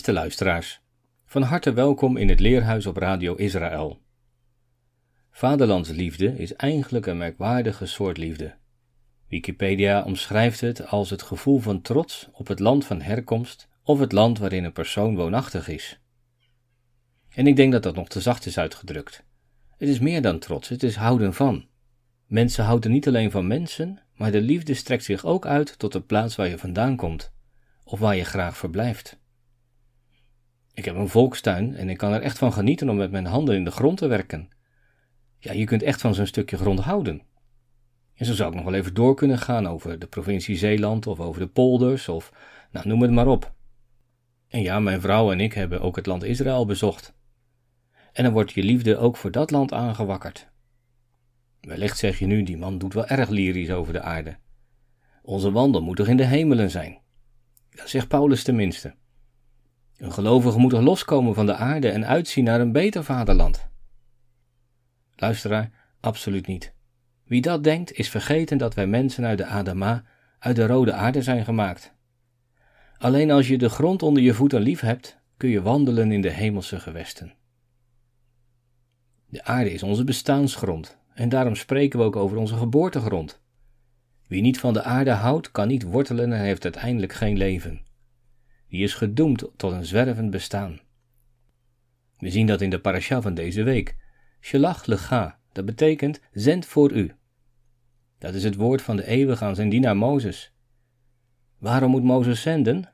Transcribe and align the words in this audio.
Beste 0.00 0.14
luisteraars, 0.14 0.80
van 1.24 1.42
harte 1.42 1.72
welkom 1.72 2.16
in 2.16 2.28
het 2.28 2.40
Leerhuis 2.40 2.86
op 2.86 2.96
Radio 2.96 3.34
Israël. 3.34 4.00
Vaderlandsliefde 5.30 6.38
is 6.38 6.54
eigenlijk 6.54 7.06
een 7.06 7.16
merkwaardige 7.16 7.86
soort 7.86 8.16
liefde. 8.16 8.54
Wikipedia 9.28 10.02
omschrijft 10.02 10.60
het 10.60 10.86
als 10.86 11.10
het 11.10 11.22
gevoel 11.22 11.58
van 11.58 11.80
trots 11.80 12.28
op 12.32 12.46
het 12.46 12.58
land 12.58 12.86
van 12.86 13.00
herkomst 13.00 13.68
of 13.82 13.98
het 13.98 14.12
land 14.12 14.38
waarin 14.38 14.64
een 14.64 14.72
persoon 14.72 15.16
woonachtig 15.16 15.68
is. 15.68 16.00
En 17.28 17.46
ik 17.46 17.56
denk 17.56 17.72
dat 17.72 17.82
dat 17.82 17.94
nog 17.94 18.08
te 18.08 18.20
zacht 18.20 18.46
is 18.46 18.58
uitgedrukt. 18.58 19.24
Het 19.76 19.88
is 19.88 19.98
meer 19.98 20.22
dan 20.22 20.38
trots, 20.38 20.68
het 20.68 20.82
is 20.82 20.96
houden 20.96 21.34
van. 21.34 21.66
Mensen 22.26 22.64
houden 22.64 22.90
niet 22.90 23.08
alleen 23.08 23.30
van 23.30 23.46
mensen, 23.46 24.02
maar 24.14 24.30
de 24.30 24.40
liefde 24.40 24.74
strekt 24.74 25.04
zich 25.04 25.24
ook 25.24 25.46
uit 25.46 25.78
tot 25.78 25.92
de 25.92 26.00
plaats 26.00 26.36
waar 26.36 26.48
je 26.48 26.58
vandaan 26.58 26.96
komt, 26.96 27.32
of 27.84 27.98
waar 27.98 28.16
je 28.16 28.24
graag 28.24 28.56
verblijft. 28.56 29.18
Ik 30.80 30.86
heb 30.86 30.96
een 30.96 31.08
volkstuin 31.08 31.76
en 31.76 31.88
ik 31.88 31.96
kan 31.96 32.12
er 32.12 32.20
echt 32.20 32.38
van 32.38 32.52
genieten 32.52 32.88
om 32.88 32.96
met 32.96 33.10
mijn 33.10 33.26
handen 33.26 33.54
in 33.54 33.64
de 33.64 33.70
grond 33.70 33.98
te 33.98 34.06
werken. 34.06 34.48
Ja, 35.38 35.52
je 35.52 35.64
kunt 35.64 35.82
echt 35.82 36.00
van 36.00 36.14
zo'n 36.14 36.26
stukje 36.26 36.56
grond 36.56 36.80
houden. 36.80 37.22
En 38.14 38.26
zo 38.26 38.34
zou 38.34 38.50
ik 38.50 38.54
nog 38.54 38.64
wel 38.64 38.74
even 38.74 38.94
door 38.94 39.14
kunnen 39.14 39.38
gaan 39.38 39.66
over 39.66 39.98
de 39.98 40.06
provincie 40.06 40.56
Zeeland 40.56 41.06
of 41.06 41.20
over 41.20 41.40
de 41.40 41.46
polders 41.48 42.08
of, 42.08 42.32
nou, 42.70 42.88
noem 42.88 43.02
het 43.02 43.10
maar 43.10 43.26
op. 43.26 43.54
En 44.48 44.62
ja, 44.62 44.80
mijn 44.80 45.00
vrouw 45.00 45.32
en 45.32 45.40
ik 45.40 45.52
hebben 45.52 45.80
ook 45.80 45.96
het 45.96 46.06
land 46.06 46.22
Israël 46.22 46.66
bezocht. 46.66 47.14
En 48.12 48.24
dan 48.24 48.32
wordt 48.32 48.52
je 48.52 48.62
liefde 48.62 48.96
ook 48.96 49.16
voor 49.16 49.30
dat 49.30 49.50
land 49.50 49.72
aangewakkerd. 49.72 50.48
Wellicht 51.60 51.98
zeg 51.98 52.18
je 52.18 52.26
nu, 52.26 52.42
die 52.42 52.58
man 52.58 52.78
doet 52.78 52.94
wel 52.94 53.06
erg 53.06 53.28
lyrisch 53.28 53.70
over 53.70 53.92
de 53.92 54.00
aarde. 54.00 54.36
Onze 55.22 55.50
wandel 55.52 55.82
moet 55.82 55.96
toch 55.96 56.08
in 56.08 56.16
de 56.16 56.24
hemelen 56.24 56.70
zijn? 56.70 57.00
Dat 57.70 57.88
zegt 57.88 58.08
Paulus 58.08 58.42
tenminste. 58.42 58.98
Een 60.00 60.12
gelovige 60.12 60.58
moet 60.58 60.72
er 60.72 60.82
loskomen 60.82 61.34
van 61.34 61.46
de 61.46 61.54
aarde 61.54 61.90
en 61.90 62.06
uitzien 62.06 62.44
naar 62.44 62.60
een 62.60 62.72
beter 62.72 63.04
vaderland. 63.04 63.68
Luisteraar, 65.16 65.70
absoluut 66.00 66.46
niet. 66.46 66.72
Wie 67.24 67.40
dat 67.40 67.64
denkt, 67.64 67.92
is 67.92 68.08
vergeten 68.08 68.58
dat 68.58 68.74
wij 68.74 68.86
mensen 68.86 69.24
uit 69.24 69.38
de 69.38 69.46
Adama, 69.46 70.04
uit 70.38 70.56
de 70.56 70.66
rode 70.66 70.92
aarde 70.92 71.22
zijn 71.22 71.44
gemaakt. 71.44 71.94
Alleen 72.98 73.30
als 73.30 73.48
je 73.48 73.58
de 73.58 73.68
grond 73.68 74.02
onder 74.02 74.22
je 74.22 74.34
voeten 74.34 74.60
lief 74.60 74.80
hebt, 74.80 75.18
kun 75.36 75.48
je 75.48 75.62
wandelen 75.62 76.12
in 76.12 76.20
de 76.20 76.30
hemelse 76.30 76.80
gewesten. 76.80 77.32
De 79.26 79.44
aarde 79.44 79.72
is 79.72 79.82
onze 79.82 80.04
bestaansgrond, 80.04 80.98
en 81.14 81.28
daarom 81.28 81.54
spreken 81.54 81.98
we 81.98 82.04
ook 82.04 82.16
over 82.16 82.36
onze 82.36 82.56
geboortegrond. 82.56 83.40
Wie 84.26 84.42
niet 84.42 84.60
van 84.60 84.72
de 84.72 84.82
aarde 84.82 85.10
houdt, 85.10 85.50
kan 85.50 85.68
niet 85.68 85.82
wortelen 85.82 86.32
en 86.32 86.40
heeft 86.40 86.64
uiteindelijk 86.64 87.12
geen 87.12 87.36
leven 87.36 87.88
die 88.70 88.82
is 88.82 88.94
gedoemd 88.94 89.44
tot 89.56 89.72
een 89.72 89.84
zwervend 89.84 90.30
bestaan. 90.30 90.80
We 92.18 92.30
zien 92.30 92.46
dat 92.46 92.60
in 92.60 92.70
de 92.70 92.80
parasha 92.80 93.20
van 93.22 93.34
deze 93.34 93.62
week. 93.62 93.96
Shalach 94.40 94.86
lecha, 94.86 95.38
dat 95.52 95.64
betekent 95.64 96.20
zend 96.32 96.66
voor 96.66 96.92
u. 96.92 97.14
Dat 98.18 98.34
is 98.34 98.44
het 98.44 98.54
woord 98.54 98.82
van 98.82 98.96
de 98.96 99.06
eeuwige 99.06 99.44
aan 99.44 99.54
zijn 99.54 99.68
dienaar 99.68 99.96
Mozes. 99.96 100.52
Waarom 101.58 101.90
moet 101.90 102.02
Mozes 102.02 102.42
zenden? 102.42 102.92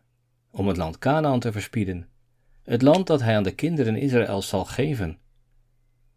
Om 0.50 0.68
het 0.68 0.76
land 0.76 0.98
Canaan 0.98 1.40
te 1.40 1.52
verspieden, 1.52 2.08
het 2.62 2.82
land 2.82 3.06
dat 3.06 3.22
hij 3.22 3.36
aan 3.36 3.42
de 3.42 3.54
kinderen 3.54 3.96
Israël 3.96 4.42
zal 4.42 4.64
geven. 4.64 5.18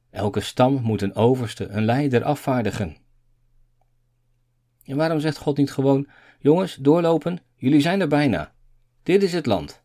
Elke 0.09 0.39
stam 0.39 0.81
moet 0.81 1.01
een 1.01 1.15
overste, 1.15 1.67
een 1.67 1.85
leider 1.85 2.23
afvaardigen. 2.23 2.97
En 4.83 4.97
waarom 4.97 5.19
zegt 5.19 5.37
God 5.37 5.57
niet 5.57 5.71
gewoon: 5.71 6.07
Jongens, 6.39 6.75
doorlopen, 6.75 7.39
jullie 7.55 7.81
zijn 7.81 8.01
er 8.01 8.07
bijna. 8.07 8.53
Dit 9.09 9.23
is 9.23 9.33
het 9.33 9.45
land. 9.45 9.83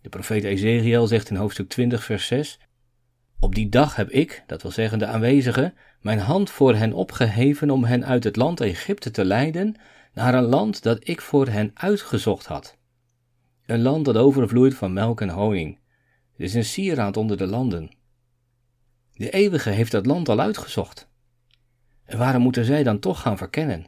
De 0.00 0.08
profeet 0.08 0.44
Ezekiel 0.44 1.06
zegt 1.06 1.30
in 1.30 1.36
hoofdstuk 1.36 1.68
20, 1.68 2.04
vers 2.04 2.26
6: 2.26 2.58
Op 3.38 3.54
die 3.54 3.68
dag 3.68 3.96
heb 3.96 4.10
ik, 4.10 4.44
dat 4.46 4.62
wil 4.62 4.70
zeggen 4.70 4.98
de 4.98 5.06
aanwezigen, 5.06 5.74
mijn 6.00 6.18
hand 6.18 6.50
voor 6.50 6.74
hen 6.74 6.92
opgeheven 6.92 7.70
om 7.70 7.84
hen 7.84 8.04
uit 8.04 8.24
het 8.24 8.36
land 8.36 8.60
Egypte 8.60 9.10
te 9.10 9.24
leiden 9.24 9.76
naar 10.12 10.34
een 10.34 10.44
land 10.44 10.82
dat 10.82 11.08
ik 11.08 11.20
voor 11.20 11.46
hen 11.46 11.70
uitgezocht 11.74 12.46
had. 12.46 12.78
Een 13.66 13.82
land 13.82 14.04
dat 14.04 14.16
overvloeit 14.16 14.74
van 14.74 14.92
melk 14.92 15.20
en 15.20 15.30
honing. 15.30 15.78
Het 16.32 16.40
is 16.40 16.54
een 16.54 16.64
sieraad 16.64 17.16
onder 17.16 17.36
de 17.36 17.46
landen. 17.46 17.90
De 19.12 19.30
eeuwige 19.30 19.70
heeft 19.70 19.92
dat 19.92 20.06
land 20.06 20.28
al 20.28 20.40
uitgezocht. 20.40 21.08
En 22.04 22.18
waarom 22.18 22.42
moeten 22.42 22.64
zij 22.64 22.82
dan 22.82 22.98
toch 22.98 23.20
gaan 23.20 23.38
verkennen? 23.38 23.86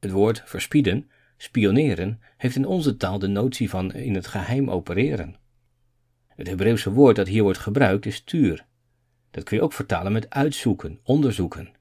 Het 0.00 0.10
woord 0.10 0.42
verspieden 0.44 1.10
Spioneren 1.42 2.20
heeft 2.36 2.56
in 2.56 2.66
onze 2.66 2.96
taal 2.96 3.18
de 3.18 3.26
notie 3.26 3.70
van 3.70 3.92
in 3.92 4.14
het 4.14 4.26
geheim 4.26 4.70
opereren. 4.70 5.36
Het 6.28 6.46
Hebreeuwse 6.46 6.92
woord 6.92 7.16
dat 7.16 7.26
hier 7.28 7.42
wordt 7.42 7.58
gebruikt 7.58 8.06
is 8.06 8.20
tuur. 8.20 8.66
Dat 9.30 9.44
kun 9.44 9.56
je 9.56 9.62
ook 9.62 9.72
vertalen 9.72 10.12
met 10.12 10.30
uitzoeken, 10.30 11.00
onderzoeken. 11.02 11.72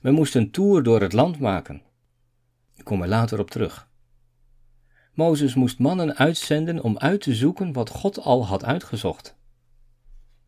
Men 0.00 0.14
moest 0.14 0.34
een 0.34 0.50
tour 0.50 0.82
door 0.82 1.00
het 1.00 1.12
land 1.12 1.38
maken. 1.38 1.82
Ik 2.74 2.84
kom 2.84 3.02
er 3.02 3.08
later 3.08 3.38
op 3.38 3.50
terug. 3.50 3.88
Mozes 5.14 5.54
moest 5.54 5.78
mannen 5.78 6.16
uitzenden 6.16 6.82
om 6.82 6.98
uit 6.98 7.20
te 7.20 7.34
zoeken 7.34 7.72
wat 7.72 7.88
God 7.88 8.18
al 8.18 8.46
had 8.46 8.64
uitgezocht. 8.64 9.36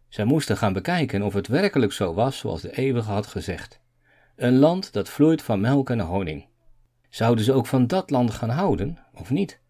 Zij 0.09 0.25
moesten 0.25 0.57
gaan 0.57 0.73
bekijken 0.73 1.23
of 1.23 1.35
het 1.35 1.47
werkelijk 1.47 1.93
zo 1.93 2.15
was 2.15 2.39
zoals 2.39 2.61
de 2.61 2.77
eeuwige 2.77 3.11
had 3.11 3.27
gezegd. 3.27 3.81
Een 4.37 4.59
land 4.59 4.93
dat 4.93 5.09
vloeit 5.09 5.43
van 5.43 5.61
melk 5.61 5.91
en 5.91 6.01
honing. 6.01 6.47
Zouden 7.17 7.45
ze 7.45 7.53
ook 7.53 7.67
van 7.67 7.87
dat 7.87 8.11
land 8.11 8.31
gaan 8.31 8.51
houden, 8.51 8.99
of 9.15 9.31
niet? 9.31 9.61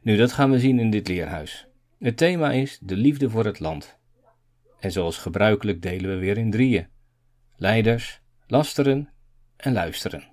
Nu, 0.00 0.16
dat 0.16 0.32
gaan 0.32 0.50
we 0.50 0.58
zien 0.58 0.78
in 0.78 0.90
dit 0.90 1.08
leerhuis. 1.08 1.66
Het 1.98 2.16
thema 2.16 2.50
is 2.50 2.78
de 2.82 2.96
liefde 2.96 3.30
voor 3.30 3.44
het 3.44 3.60
land. 3.60 3.98
En 4.80 4.92
zoals 4.92 5.18
gebruikelijk 5.18 5.82
delen 5.82 6.10
we 6.10 6.16
weer 6.16 6.38
in 6.38 6.50
drieën: 6.50 6.88
leiders, 7.56 8.20
lasteren 8.46 9.08
en 9.56 9.72
luisteren. 9.72 10.24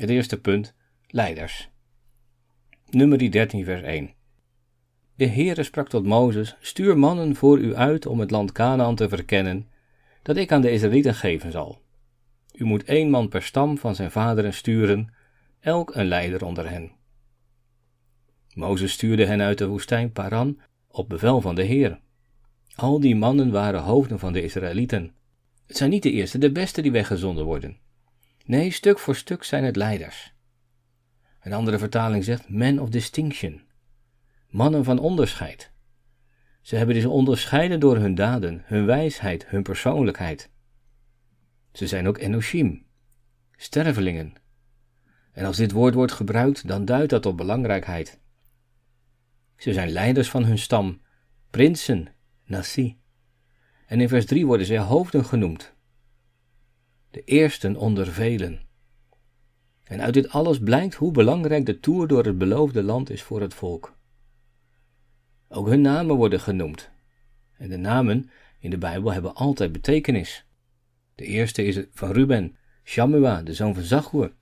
Het 0.00 0.10
eerste 0.10 0.40
punt, 0.40 0.74
leiders. 1.06 1.68
Nummer 2.90 3.30
13 3.30 3.64
vers 3.64 3.82
1. 3.82 4.10
De 5.14 5.26
Heere 5.26 5.62
sprak 5.62 5.88
tot 5.88 6.06
Mozes, 6.06 6.56
stuur 6.60 6.98
mannen 6.98 7.36
voor 7.36 7.58
u 7.58 7.74
uit 7.74 8.06
om 8.06 8.20
het 8.20 8.30
land 8.30 8.52
Canaan 8.52 8.94
te 8.94 9.08
verkennen, 9.08 9.68
dat 10.22 10.36
ik 10.36 10.52
aan 10.52 10.60
de 10.60 10.70
Israëlieten 10.70 11.14
geven 11.14 11.52
zal. 11.52 11.82
U 12.52 12.64
moet 12.64 12.84
één 12.84 13.10
man 13.10 13.28
per 13.28 13.42
stam 13.42 13.78
van 13.78 13.94
zijn 13.94 14.10
vaderen 14.10 14.54
sturen, 14.54 15.14
elk 15.60 15.94
een 15.94 16.06
leider 16.06 16.44
onder 16.44 16.70
hen. 16.70 16.90
Mozes 18.54 18.92
stuurde 18.92 19.26
hen 19.26 19.40
uit 19.40 19.58
de 19.58 19.66
woestijn 19.66 20.12
Paran 20.12 20.60
op 20.88 21.08
bevel 21.08 21.40
van 21.40 21.54
de 21.54 21.62
Heer. 21.62 22.00
Al 22.74 23.00
die 23.00 23.16
mannen 23.16 23.50
waren 23.50 23.82
hoofden 23.82 24.18
van 24.18 24.32
de 24.32 24.42
Israëlieten. 24.42 25.14
Het 25.66 25.76
zijn 25.76 25.90
niet 25.90 26.02
de 26.02 26.10
eerste, 26.10 26.38
de 26.38 26.52
beste 26.52 26.82
die 26.82 26.92
weggezonden 26.92 27.44
worden. 27.44 27.88
Nee, 28.50 28.70
stuk 28.70 28.98
voor 28.98 29.16
stuk 29.16 29.44
zijn 29.44 29.64
het 29.64 29.76
leiders. 29.76 30.34
Een 31.40 31.52
andere 31.52 31.78
vertaling 31.78 32.24
zegt 32.24 32.48
men 32.48 32.78
of 32.78 32.88
distinction. 32.88 33.62
Mannen 34.48 34.84
van 34.84 34.98
onderscheid. 34.98 35.72
Ze 36.60 36.76
hebben 36.76 36.94
dus 36.94 37.04
onderscheiden 37.04 37.80
door 37.80 37.96
hun 37.96 38.14
daden, 38.14 38.62
hun 38.64 38.86
wijsheid, 38.86 39.46
hun 39.46 39.62
persoonlijkheid. 39.62 40.50
Ze 41.72 41.86
zijn 41.86 42.08
ook 42.08 42.18
enoshim, 42.18 42.86
stervelingen. 43.56 44.32
En 45.32 45.44
als 45.44 45.56
dit 45.56 45.72
woord 45.72 45.94
wordt 45.94 46.12
gebruikt, 46.12 46.68
dan 46.68 46.84
duidt 46.84 47.10
dat 47.10 47.26
op 47.26 47.36
belangrijkheid. 47.36 48.20
Ze 49.56 49.72
zijn 49.72 49.90
leiders 49.90 50.30
van 50.30 50.44
hun 50.44 50.58
stam, 50.58 51.00
prinsen, 51.50 52.08
nasi. 52.44 52.98
En 53.86 54.00
in 54.00 54.08
vers 54.08 54.26
3 54.26 54.46
worden 54.46 54.66
ze 54.66 54.78
hoofden 54.78 55.24
genoemd. 55.24 55.78
De 57.10 57.24
eersten 57.24 57.76
onder 57.76 58.06
velen. 58.06 58.60
En 59.84 60.00
uit 60.00 60.14
dit 60.14 60.28
alles 60.28 60.58
blijkt 60.58 60.94
hoe 60.94 61.12
belangrijk 61.12 61.66
de 61.66 61.80
toer 61.80 62.08
door 62.08 62.24
het 62.24 62.38
beloofde 62.38 62.82
land 62.82 63.10
is 63.10 63.22
voor 63.22 63.40
het 63.40 63.54
volk. 63.54 63.96
Ook 65.48 65.66
hun 65.66 65.80
namen 65.80 66.16
worden 66.16 66.40
genoemd. 66.40 66.90
En 67.56 67.68
de 67.68 67.76
namen 67.76 68.30
in 68.58 68.70
de 68.70 68.78
Bijbel 68.78 69.12
hebben 69.12 69.34
altijd 69.34 69.72
betekenis. 69.72 70.46
De 71.14 71.24
eerste 71.24 71.64
is 71.64 71.84
van 71.92 72.10
Ruben, 72.10 72.56
Shamua, 72.84 73.42
de 73.42 73.54
zoon 73.54 73.74
van 73.74 73.82
Zachur. 73.82 74.32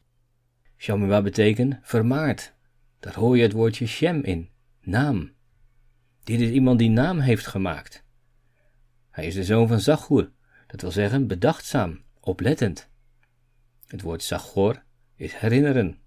Shamua 0.76 1.22
betekent 1.22 1.78
vermaard. 1.82 2.54
Daar 2.98 3.14
hoor 3.14 3.36
je 3.36 3.42
het 3.42 3.52
woordje 3.52 3.86
Shem 3.86 4.22
in, 4.22 4.48
naam. 4.80 5.32
Dit 6.24 6.40
is 6.40 6.50
iemand 6.50 6.78
die 6.78 6.90
naam 6.90 7.18
heeft 7.18 7.46
gemaakt. 7.46 8.04
Hij 9.10 9.26
is 9.26 9.34
de 9.34 9.44
zoon 9.44 9.68
van 9.68 9.80
Zachur, 9.80 10.30
dat 10.66 10.80
wil 10.80 10.90
zeggen 10.90 11.26
bedachtzaam, 11.26 12.02
oplettend. 12.28 12.88
Het 13.86 14.02
woord 14.02 14.22
Zachor 14.22 14.82
is 15.16 15.34
herinneren. 15.34 15.98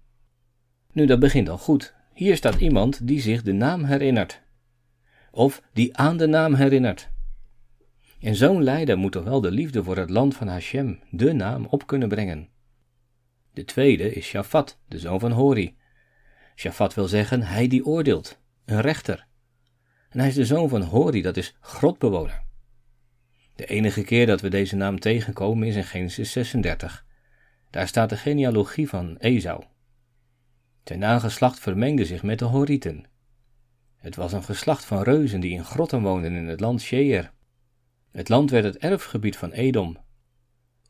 Nu, 0.92 1.06
dat 1.06 1.20
begint 1.20 1.48
al 1.48 1.58
goed. 1.58 1.94
Hier 2.14 2.36
staat 2.36 2.60
iemand 2.60 3.06
die 3.06 3.20
zich 3.20 3.42
de 3.42 3.52
naam 3.52 3.84
herinnert. 3.84 4.42
Of 5.30 5.62
die 5.72 5.96
aan 5.96 6.16
de 6.16 6.26
naam 6.26 6.54
herinnert. 6.54 7.10
En 8.20 8.34
zo'n 8.34 8.62
leider 8.62 8.98
moet 8.98 9.12
toch 9.12 9.24
wel 9.24 9.40
de 9.40 9.50
liefde 9.50 9.84
voor 9.84 9.96
het 9.96 10.10
land 10.10 10.36
van 10.36 10.48
Hashem, 10.48 11.00
de 11.10 11.32
naam, 11.32 11.66
op 11.66 11.86
kunnen 11.86 12.08
brengen. 12.08 12.48
De 13.52 13.64
tweede 13.64 14.12
is 14.12 14.26
Shafat, 14.26 14.78
de 14.88 14.98
zoon 14.98 15.20
van 15.20 15.32
Hori. 15.32 15.76
Shafat 16.54 16.94
wil 16.94 17.08
zeggen 17.08 17.42
hij 17.42 17.68
die 17.68 17.84
oordeelt, 17.84 18.38
een 18.64 18.80
rechter. 18.80 19.26
En 20.08 20.18
hij 20.18 20.28
is 20.28 20.34
de 20.34 20.44
zoon 20.44 20.68
van 20.68 20.82
Hori, 20.82 21.22
dat 21.22 21.36
is 21.36 21.56
grotbewoner. 21.60 22.42
De 23.62 23.68
enige 23.68 24.02
keer 24.02 24.26
dat 24.26 24.40
we 24.40 24.48
deze 24.48 24.76
naam 24.76 24.98
tegenkomen 24.98 25.68
is 25.68 25.76
in 25.76 25.84
Genesis 25.84 26.32
36. 26.32 27.06
Daar 27.70 27.88
staat 27.88 28.08
de 28.08 28.16
genealogie 28.16 28.88
van 28.88 29.16
Esau. 29.16 29.64
Zijn 30.84 30.98
nageslacht 30.98 31.58
vermengde 31.58 32.04
zich 32.04 32.22
met 32.22 32.38
de 32.38 32.44
Horieten. 32.44 33.04
Het 33.96 34.16
was 34.16 34.32
een 34.32 34.42
geslacht 34.42 34.84
van 34.84 35.02
reuzen 35.02 35.40
die 35.40 35.52
in 35.52 35.64
grotten 35.64 36.02
woonden 36.02 36.32
in 36.32 36.46
het 36.46 36.60
land 36.60 36.80
Sheer. 36.80 37.32
Het 38.10 38.28
land 38.28 38.50
werd 38.50 38.64
het 38.64 38.78
erfgebied 38.78 39.36
van 39.36 39.50
Edom. 39.50 39.96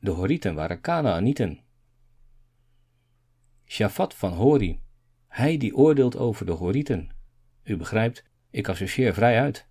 De 0.00 0.10
Horieten 0.10 0.54
waren 0.54 0.80
Canaanieten. 0.80 1.60
Shafat 3.66 4.14
van 4.14 4.32
Hori, 4.32 4.80
hij 5.28 5.56
die 5.56 5.76
oordeelt 5.76 6.16
over 6.16 6.46
de 6.46 6.52
Horieten. 6.52 7.10
U 7.64 7.76
begrijpt, 7.76 8.24
ik 8.50 8.68
associeer 8.68 9.14
vrij 9.14 9.40
uit. 9.40 9.66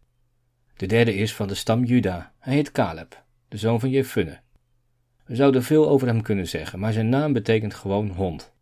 De 0.81 0.87
derde 0.87 1.15
is 1.15 1.35
van 1.35 1.47
de 1.47 1.55
stam 1.55 1.83
Juda. 1.83 2.33
Hij 2.39 2.53
heet 2.53 2.71
Caleb, 2.71 3.23
de 3.47 3.57
zoon 3.57 3.79
van 3.79 3.89
Jefunne. 3.89 4.39
We 5.25 5.35
zouden 5.35 5.63
veel 5.63 5.89
over 5.89 6.07
hem 6.07 6.21
kunnen 6.21 6.47
zeggen, 6.47 6.79
maar 6.79 6.93
zijn 6.93 7.09
naam 7.09 7.33
betekent 7.33 7.73
gewoon 7.73 8.09
hond. 8.09 8.53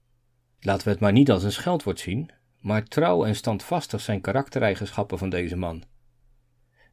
Laten 0.60 0.84
we 0.84 0.90
het 0.90 1.00
maar 1.00 1.12
niet 1.12 1.32
als 1.32 1.44
een 1.44 1.52
scheldwoord 1.52 2.00
zien, 2.00 2.30
maar 2.60 2.84
trouw 2.84 3.26
en 3.26 3.36
standvastig 3.36 4.02
zijn 4.02 4.22
karaktereigenschappen 4.22 5.18
van 5.18 5.30
deze 5.30 5.56
man. 5.56 5.84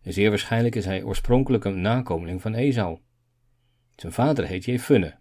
En 0.02 0.12
zeer 0.12 0.28
waarschijnlijk 0.28 0.74
is 0.74 0.84
hij 0.84 1.02
oorspronkelijk 1.02 1.64
een 1.64 1.80
nakomeling 1.80 2.42
van 2.42 2.54
Esau. 2.54 2.98
Zijn 3.96 4.12
vader 4.12 4.46
heet 4.46 4.64
Jefunne. 4.64 5.18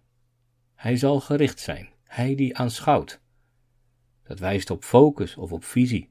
Hij 0.74 0.96
zal 0.96 1.20
gericht 1.20 1.60
zijn, 1.60 1.88
hij 2.04 2.34
die 2.34 2.56
aanschouwt. 2.56 3.20
Dat 4.24 4.38
wijst 4.38 4.70
op 4.70 4.84
focus 4.84 5.36
of 5.36 5.52
op 5.52 5.64
visie. 5.64 6.10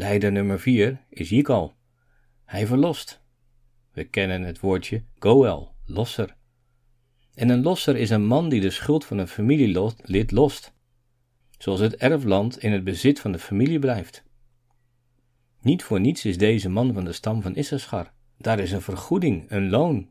Leider 0.00 0.32
nummer 0.32 0.60
4 0.60 1.00
is 1.08 1.28
Jikal. 1.28 1.74
Hij 2.44 2.66
verlost. 2.66 3.20
We 3.92 4.04
kennen 4.04 4.42
het 4.42 4.60
woordje 4.60 5.02
Goel, 5.18 5.68
losser. 5.84 6.36
En 7.34 7.48
een 7.48 7.62
losser 7.62 7.96
is 7.96 8.10
een 8.10 8.26
man 8.26 8.48
die 8.48 8.60
de 8.60 8.70
schuld 8.70 9.04
van 9.04 9.18
een 9.18 9.28
familielid 9.28 10.30
lost, 10.30 10.72
zoals 11.58 11.80
het 11.80 11.96
erfland 11.96 12.58
in 12.58 12.72
het 12.72 12.84
bezit 12.84 13.20
van 13.20 13.32
de 13.32 13.38
familie 13.38 13.78
blijft. 13.78 14.24
Niet 15.60 15.82
voor 15.82 16.00
niets 16.00 16.24
is 16.24 16.38
deze 16.38 16.68
man 16.68 16.92
van 16.92 17.04
de 17.04 17.12
stam 17.12 17.42
van 17.42 17.54
Issachar. 17.54 18.12
Daar 18.38 18.58
is 18.58 18.72
een 18.72 18.82
vergoeding, 18.82 19.50
een 19.50 19.70
loon. 19.70 20.08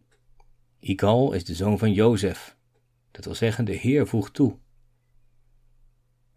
Ikal 0.79 1.33
is 1.33 1.45
de 1.45 1.55
zoon 1.55 1.77
van 1.77 1.93
Jozef. 1.93 2.57
Dat 3.11 3.25
wil 3.25 3.35
zeggen, 3.35 3.65
de 3.65 3.75
Heer 3.75 4.07
voegt 4.07 4.33
toe. 4.33 4.57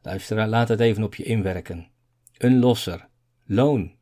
Luisteraar, 0.02 0.49
laat 0.49 0.68
het 0.68 0.80
even 0.80 1.02
op 1.02 1.14
je 1.14 1.25
inwerken. 1.25 1.90
Een 2.32 2.59
losser, 2.59 3.11
loon. 3.45 3.93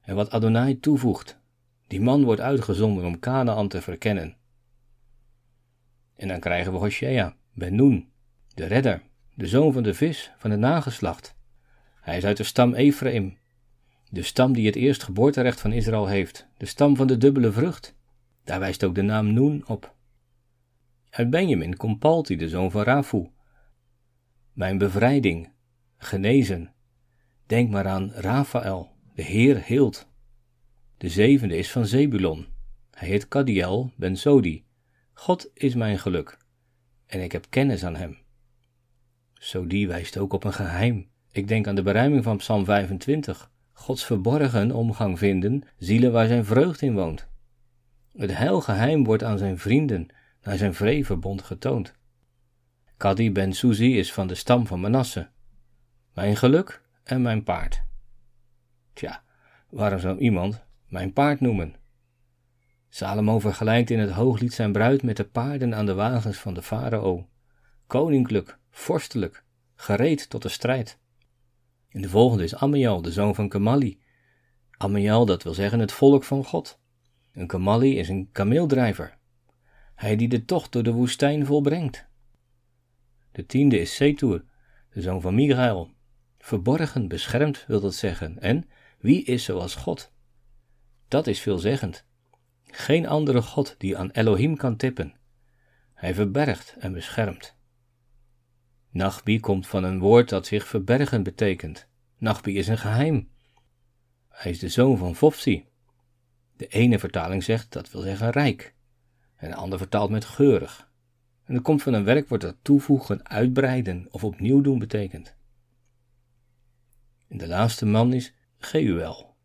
En 0.00 0.14
wat 0.14 0.30
Adonai 0.30 0.80
toevoegt. 0.80 1.38
Die 1.86 2.00
man 2.00 2.24
wordt 2.24 2.40
uitgezonden 2.40 3.04
om 3.04 3.18
Canaan 3.18 3.68
te 3.68 3.80
verkennen. 3.80 4.36
En 6.16 6.28
dan 6.28 6.40
krijgen 6.40 6.72
we 6.72 6.78
Hosea, 6.78 7.36
Ben 7.54 7.74
Nun, 7.74 8.08
de 8.54 8.66
redder, 8.66 9.02
de 9.34 9.46
zoon 9.46 9.72
van 9.72 9.82
de 9.82 9.94
vis, 9.94 10.32
van 10.38 10.50
het 10.50 10.60
nageslacht. 10.60 11.34
Hij 12.00 12.16
is 12.16 12.24
uit 12.24 12.36
de 12.36 12.44
stam 12.44 12.74
Ephraim, 12.74 13.38
de 14.10 14.22
stam 14.22 14.52
die 14.52 14.66
het 14.66 14.76
eerst 14.76 15.02
geboorterecht 15.02 15.60
van 15.60 15.72
Israël 15.72 16.06
heeft, 16.06 16.46
de 16.56 16.66
stam 16.66 16.96
van 16.96 17.06
de 17.06 17.16
dubbele 17.16 17.52
vrucht. 17.52 17.94
Daar 18.44 18.60
wijst 18.60 18.84
ook 18.84 18.94
de 18.94 19.02
naam 19.02 19.32
Noen 19.32 19.64
op. 19.66 19.94
Uit 21.10 21.30
Benjamin 21.30 21.76
komt 21.76 21.98
Palti, 21.98 22.36
de 22.36 22.48
zoon 22.48 22.70
van 22.70 22.82
Rafu. 22.82 23.30
Mijn 24.52 24.78
bevrijding, 24.78 25.52
genezen. 25.96 26.72
Denk 27.50 27.70
maar 27.70 27.86
aan 27.86 28.12
Rafael, 28.14 28.90
de 29.14 29.22
Heer 29.22 29.62
hield. 29.64 30.08
De 30.96 31.08
zevende 31.08 31.56
is 31.56 31.70
van 31.70 31.86
Zebulon. 31.86 32.46
Hij 32.90 33.08
heet 33.08 33.28
Kadiel 33.28 33.92
ben 33.96 34.16
Sodi. 34.16 34.64
God 35.12 35.50
is 35.54 35.74
mijn 35.74 35.98
geluk, 35.98 36.38
en 37.06 37.22
ik 37.22 37.32
heb 37.32 37.46
kennis 37.48 37.84
aan 37.84 37.96
hem. 37.96 38.18
Sodi 39.34 39.86
wijst 39.86 40.18
ook 40.18 40.32
op 40.32 40.44
een 40.44 40.52
geheim. 40.52 41.08
Ik 41.32 41.48
denk 41.48 41.66
aan 41.66 41.74
de 41.74 41.82
beruiming 41.82 42.24
van 42.24 42.36
Psalm 42.36 42.64
25. 42.64 43.50
Gods 43.72 44.04
verborgen 44.04 44.72
omgang 44.72 45.18
vinden, 45.18 45.62
zielen 45.78 46.12
waar 46.12 46.26
zijn 46.26 46.44
vreugd 46.44 46.82
in 46.82 46.94
woont. 46.94 47.28
Het 48.12 48.36
heilgeheim 48.36 49.04
wordt 49.04 49.22
aan 49.24 49.38
zijn 49.38 49.58
vrienden, 49.58 50.06
naar 50.42 50.56
zijn 50.56 50.74
vreverbond 50.74 51.42
getoond. 51.42 51.94
Kadi 52.96 53.32
ben 53.32 53.52
Suzi 53.52 53.98
is 53.98 54.12
van 54.12 54.26
de 54.26 54.34
stam 54.34 54.66
van 54.66 54.80
Manasse. 54.80 55.28
Mijn 56.14 56.36
geluk 56.36 56.88
en 57.10 57.22
mijn 57.22 57.42
paard. 57.42 57.82
Tja, 58.92 59.22
waarom 59.68 59.98
zou 59.98 60.18
iemand 60.18 60.64
mijn 60.88 61.12
paard 61.12 61.40
noemen? 61.40 61.74
Salomo 62.88 63.38
vergelijkt 63.38 63.90
in 63.90 63.98
het 63.98 64.10
hooglied 64.10 64.52
zijn 64.52 64.72
bruid 64.72 65.02
met 65.02 65.16
de 65.16 65.24
paarden 65.24 65.74
aan 65.74 65.86
de 65.86 65.94
wagens 65.94 66.38
van 66.38 66.54
de 66.54 66.62
farao. 66.62 67.28
Koninklijk, 67.86 68.58
vorstelijk, 68.70 69.44
gereed 69.74 70.30
tot 70.30 70.42
de 70.42 70.48
strijd. 70.48 70.98
En 71.88 72.00
de 72.02 72.08
volgende 72.08 72.44
is 72.44 72.54
Amiel, 72.54 73.02
de 73.02 73.12
zoon 73.12 73.34
van 73.34 73.48
Kamali. 73.48 74.00
Amiel, 74.70 75.26
dat 75.26 75.42
wil 75.42 75.54
zeggen 75.54 75.78
het 75.78 75.92
volk 75.92 76.24
van 76.24 76.44
God. 76.44 76.80
Een 77.32 77.46
Kamali 77.46 77.98
is 77.98 78.08
een 78.08 78.28
kameeldrijver. 78.32 79.18
Hij 79.94 80.16
die 80.16 80.28
de 80.28 80.44
tocht 80.44 80.72
door 80.72 80.82
de 80.82 80.92
woestijn 80.92 81.46
volbrengt. 81.46 82.06
De 83.32 83.46
tiende 83.46 83.80
is 83.80 83.94
Setur, 83.94 84.44
de 84.92 85.00
zoon 85.00 85.20
van 85.20 85.34
Michael. 85.34 85.90
Verborgen, 86.42 87.08
beschermd 87.08 87.64
wil 87.66 87.80
dat 87.80 87.94
zeggen. 87.94 88.38
En 88.40 88.68
wie 88.98 89.24
is 89.24 89.44
zoals 89.44 89.74
God? 89.74 90.12
Dat 91.08 91.26
is 91.26 91.40
veelzeggend. 91.40 92.04
Geen 92.64 93.06
andere 93.06 93.42
God 93.42 93.74
die 93.78 93.98
aan 93.98 94.10
Elohim 94.10 94.56
kan 94.56 94.76
tippen. 94.76 95.14
Hij 95.94 96.14
verbergt 96.14 96.76
en 96.78 96.92
beschermt. 96.92 97.56
Nachbi 98.90 99.40
komt 99.40 99.66
van 99.66 99.84
een 99.84 99.98
woord 99.98 100.28
dat 100.28 100.46
zich 100.46 100.66
verbergen 100.66 101.22
betekent. 101.22 101.88
Nachbi 102.18 102.58
is 102.58 102.68
een 102.68 102.78
geheim. 102.78 103.28
Hij 104.28 104.50
is 104.50 104.58
de 104.58 104.68
zoon 104.68 104.98
van 104.98 105.16
Fofsi. 105.16 105.68
De 106.56 106.66
ene 106.66 106.98
vertaling 106.98 107.44
zegt 107.44 107.72
dat 107.72 107.90
wil 107.90 108.00
zeggen 108.00 108.30
rijk, 108.30 108.74
en 109.36 109.48
de 109.48 109.54
andere 109.54 109.78
vertaalt 109.78 110.10
met 110.10 110.24
geurig. 110.24 110.90
En 111.44 111.54
het 111.54 111.62
komt 111.62 111.82
van 111.82 111.92
een 111.92 112.04
werkwoord 112.04 112.40
dat 112.40 112.56
toevoegen, 112.62 113.28
uitbreiden 113.28 114.08
of 114.10 114.24
opnieuw 114.24 114.60
doen 114.60 114.78
betekent. 114.78 115.38
En 117.30 117.38
de 117.38 117.46
laatste 117.46 117.86
man 117.86 118.12
is 118.12 118.34
Geuel, 118.58 119.36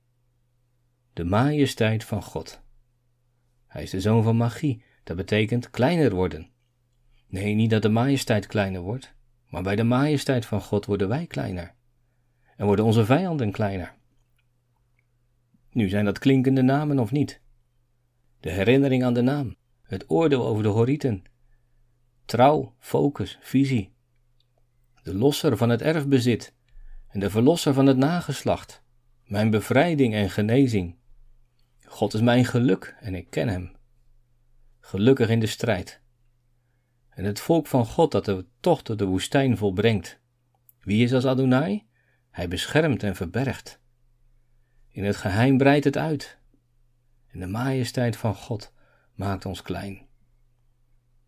de 1.13 1.23
majesteit 1.23 2.03
van 2.03 2.23
God. 2.23 2.61
Hij 3.67 3.83
is 3.83 3.89
de 3.89 4.01
zoon 4.01 4.23
van 4.23 4.37
magie, 4.37 4.83
dat 5.03 5.17
betekent 5.17 5.69
kleiner 5.69 6.15
worden. 6.15 6.49
Nee, 7.27 7.53
niet 7.53 7.69
dat 7.69 7.81
de 7.81 7.89
majesteit 7.89 8.47
kleiner 8.47 8.81
wordt, 8.81 9.13
maar 9.49 9.63
bij 9.63 9.75
de 9.75 9.83
majesteit 9.83 10.45
van 10.45 10.61
God 10.61 10.85
worden 10.85 11.07
wij 11.07 11.25
kleiner. 11.25 11.73
En 12.57 12.65
worden 12.65 12.85
onze 12.85 13.05
vijanden 13.05 13.51
kleiner. 13.51 13.95
Nu 15.71 15.89
zijn 15.89 16.05
dat 16.05 16.19
klinkende 16.19 16.61
namen 16.61 16.99
of 16.99 17.11
niet? 17.11 17.41
De 18.39 18.51
herinnering 18.51 19.03
aan 19.03 19.13
de 19.13 19.21
naam, 19.21 19.55
het 19.83 20.09
oordeel 20.09 20.45
over 20.45 20.63
de 20.63 20.69
horieten, 20.69 21.23
trouw, 22.25 22.75
focus, 22.79 23.37
visie, 23.41 23.93
de 25.03 25.13
losser 25.13 25.57
van 25.57 25.69
het 25.69 25.81
erfbezit 25.81 26.54
en 27.15 27.21
de 27.21 27.29
verlosser 27.29 27.73
van 27.73 27.85
het 27.85 27.97
nageslacht, 27.97 28.83
mijn 29.25 29.49
bevrijding 29.49 30.13
en 30.13 30.29
genezing. 30.29 30.95
God 31.85 32.13
is 32.13 32.21
mijn 32.21 32.45
geluk 32.45 32.95
en 32.99 33.15
ik 33.15 33.29
ken 33.29 33.47
hem. 33.47 33.71
Gelukkig 34.79 35.29
in 35.29 35.39
de 35.39 35.47
strijd. 35.47 36.01
En 37.09 37.23
het 37.23 37.39
volk 37.39 37.67
van 37.67 37.85
God 37.85 38.11
dat 38.11 38.25
de 38.25 38.45
tocht 38.59 38.97
de 38.97 39.05
woestijn 39.05 39.57
volbrengt. 39.57 40.19
Wie 40.79 41.03
is 41.03 41.13
als 41.13 41.25
Adonai? 41.25 41.85
Hij 42.31 42.47
beschermt 42.47 43.03
en 43.03 43.15
verbergt. 43.15 43.79
In 44.89 45.03
het 45.03 45.15
geheim 45.15 45.57
breidt 45.57 45.85
het 45.85 45.97
uit. 45.97 46.37
En 47.31 47.39
de 47.39 47.47
majesteit 47.47 48.17
van 48.17 48.35
God 48.35 48.73
maakt 49.13 49.45
ons 49.45 49.61
klein. 49.61 50.07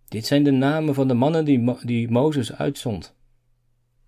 Dit 0.07 0.25
zijn 0.25 0.43
de 0.43 0.51
namen 0.51 0.93
van 0.93 1.07
de 1.07 1.13
mannen 1.13 1.45
die, 1.45 1.85
die 1.85 2.09
Mozes 2.09 2.53
uitzond. 2.53 3.15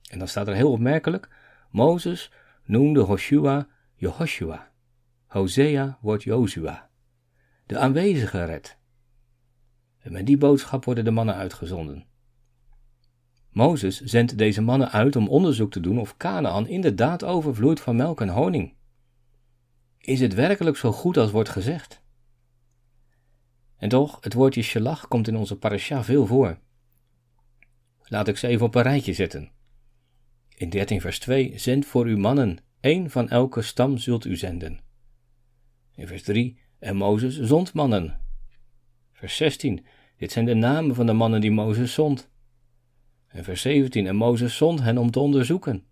En 0.10 0.20
dan 0.20 0.28
staat 0.28 0.48
er 0.48 0.56
heel 0.56 0.72
opmerkelijk: 0.72 1.30
Mozes 1.70 2.32
noemde 2.66 3.06
Joshua 3.06 3.68
Jehoshua. 3.96 4.72
Hosea 5.28 5.98
wordt 6.02 6.24
Jozua. 6.24 6.90
De 7.66 7.78
aanwezige 7.78 8.44
red. 8.46 8.78
En 10.00 10.12
met 10.12 10.26
die 10.26 10.38
boodschap 10.38 10.86
worden 10.86 11.04
de 11.04 11.12
mannen 11.12 11.36
uitgezonden. 11.36 12.06
Mozes 13.50 14.02
zendt 14.02 14.38
deze 14.38 14.62
mannen 14.62 14.92
uit 14.92 15.16
om 15.16 15.28
onderzoek 15.28 15.72
te 15.72 15.80
doen 15.80 16.00
of 16.00 16.18
Canaan 16.18 16.68
inderdaad 16.68 17.24
overvloeit 17.24 17.80
van 17.80 17.96
melk 17.96 18.22
en 18.22 18.30
honing. 18.30 18.74
Is 19.98 20.20
het 20.20 20.34
werkelijk 20.34 20.78
zo 20.78 20.92
goed 20.92 21.18
als 21.18 21.32
wordt 21.32 21.50
gezegd? 21.50 22.02
En 23.78 23.90
toch, 23.90 24.18
het 24.22 24.34
woordje 24.34 24.62
shalach 24.62 25.08
komt 25.08 25.28
in 25.28 25.36
onze 25.36 25.58
parasha 25.58 26.04
veel 26.04 26.26
voor. 26.26 26.60
Laat 28.04 28.28
ik 28.28 28.38
ze 28.38 28.48
even 28.48 28.66
op 28.66 28.76
een 28.76 28.82
rijtje 28.82 29.14
zetten. 29.14 29.52
In 30.60 30.70
13 30.70 31.02
vers 31.02 31.20
2, 31.20 31.54
zend 31.56 31.86
voor 31.86 32.06
uw 32.06 32.18
mannen, 32.18 32.58
één 32.80 33.10
van 33.10 33.30
elke 33.30 33.62
stam 33.62 33.98
zult 33.98 34.26
u 34.26 34.36
zenden. 34.36 34.80
In 35.96 36.08
vers 36.08 36.24
3, 36.24 36.60
en 36.80 36.96
Mozes 36.96 37.40
zond 37.40 37.74
mannen. 37.74 38.20
Vers 39.12 39.36
16, 39.36 39.86
dit 40.18 40.32
zijn 40.32 40.46
de 40.46 40.54
namen 40.54 40.96
van 40.96 41.06
de 41.06 41.14
mannen 41.14 41.42
die 41.42 41.52
Mozes 41.52 41.94
zond. 41.94 42.30
En 43.28 43.44
vers 43.44 43.62
17, 43.62 44.08
en 44.08 44.16
Mozes 44.16 44.58
zond 44.58 44.82
hen 44.82 44.98
om 44.98 45.12
te 45.12 45.20
onderzoeken. 45.20 45.84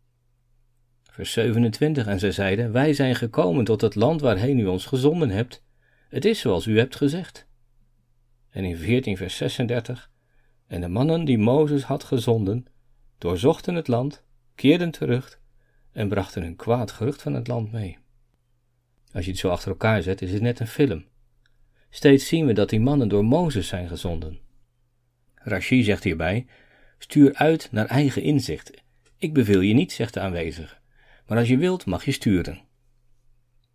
Vers 1.03 1.31
27, 1.31 2.07
en 2.07 2.19
zij 2.19 2.31
zeiden, 2.31 2.71
wij 2.71 2.93
zijn 2.93 3.15
gekomen 3.15 3.65
tot 3.65 3.81
het 3.81 3.95
land 3.95 4.21
waarheen 4.21 4.59
u 4.59 4.65
ons 4.65 4.85
gezonden 4.85 5.29
hebt. 5.29 5.63
Het 6.09 6.25
is 6.25 6.39
zoals 6.39 6.65
u 6.65 6.77
hebt 6.77 6.95
gezegd. 6.95 7.47
En 8.49 8.63
in 8.63 8.77
14 8.77 9.17
vers 9.17 9.37
36, 9.37 10.11
en 10.67 10.81
de 10.81 10.87
mannen 10.87 11.25
die 11.25 11.37
Mozes 11.37 11.83
had 11.83 12.03
gezonden, 12.03 12.65
doorzochten 13.17 13.75
het 13.75 13.87
land, 13.87 14.25
keerden 14.57 14.91
terug 14.91 15.39
en 15.91 16.09
brachten 16.09 16.43
een 16.43 16.55
kwaad 16.55 16.91
gerucht 16.91 17.21
van 17.21 17.33
het 17.33 17.47
land 17.47 17.71
mee. 17.71 17.97
Als 19.11 19.25
je 19.25 19.31
het 19.31 19.39
zo 19.39 19.49
achter 19.49 19.69
elkaar 19.69 20.01
zet, 20.01 20.21
is 20.21 20.31
het 20.31 20.41
net 20.41 20.59
een 20.59 20.67
film. 20.67 21.05
Steeds 21.89 22.27
zien 22.27 22.45
we 22.45 22.53
dat 22.53 22.69
die 22.69 22.79
mannen 22.79 23.07
door 23.07 23.25
Mozes 23.25 23.67
zijn 23.67 23.87
gezonden. 23.87 24.39
Rashi 25.35 25.83
zegt 25.83 26.03
hierbij: 26.03 26.45
stuur 26.97 27.33
uit 27.33 27.71
naar 27.71 27.85
eigen 27.85 28.21
inzicht. 28.21 28.71
Ik 29.17 29.33
beveel 29.33 29.61
je 29.61 29.73
niet, 29.73 29.91
zegt 29.91 30.13
de 30.13 30.19
aanwezige, 30.19 30.75
maar 31.27 31.37
als 31.37 31.47
je 31.47 31.57
wilt, 31.57 31.85
mag 31.85 32.05
je 32.05 32.11
sturen. 32.11 32.59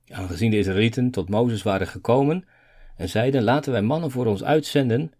Aangezien 0.08 0.50
de 0.50 0.58
Israëlieten 0.58 1.10
tot 1.10 1.28
Mozes 1.28 1.62
waren 1.62 1.86
gekomen 1.86 2.44
en 2.96 3.08
zeiden: 3.08 3.42
Laten 3.42 3.72
wij 3.72 3.82
mannen 3.82 4.10
voor 4.10 4.26
ons 4.26 4.44
uitzenden, 4.44 5.12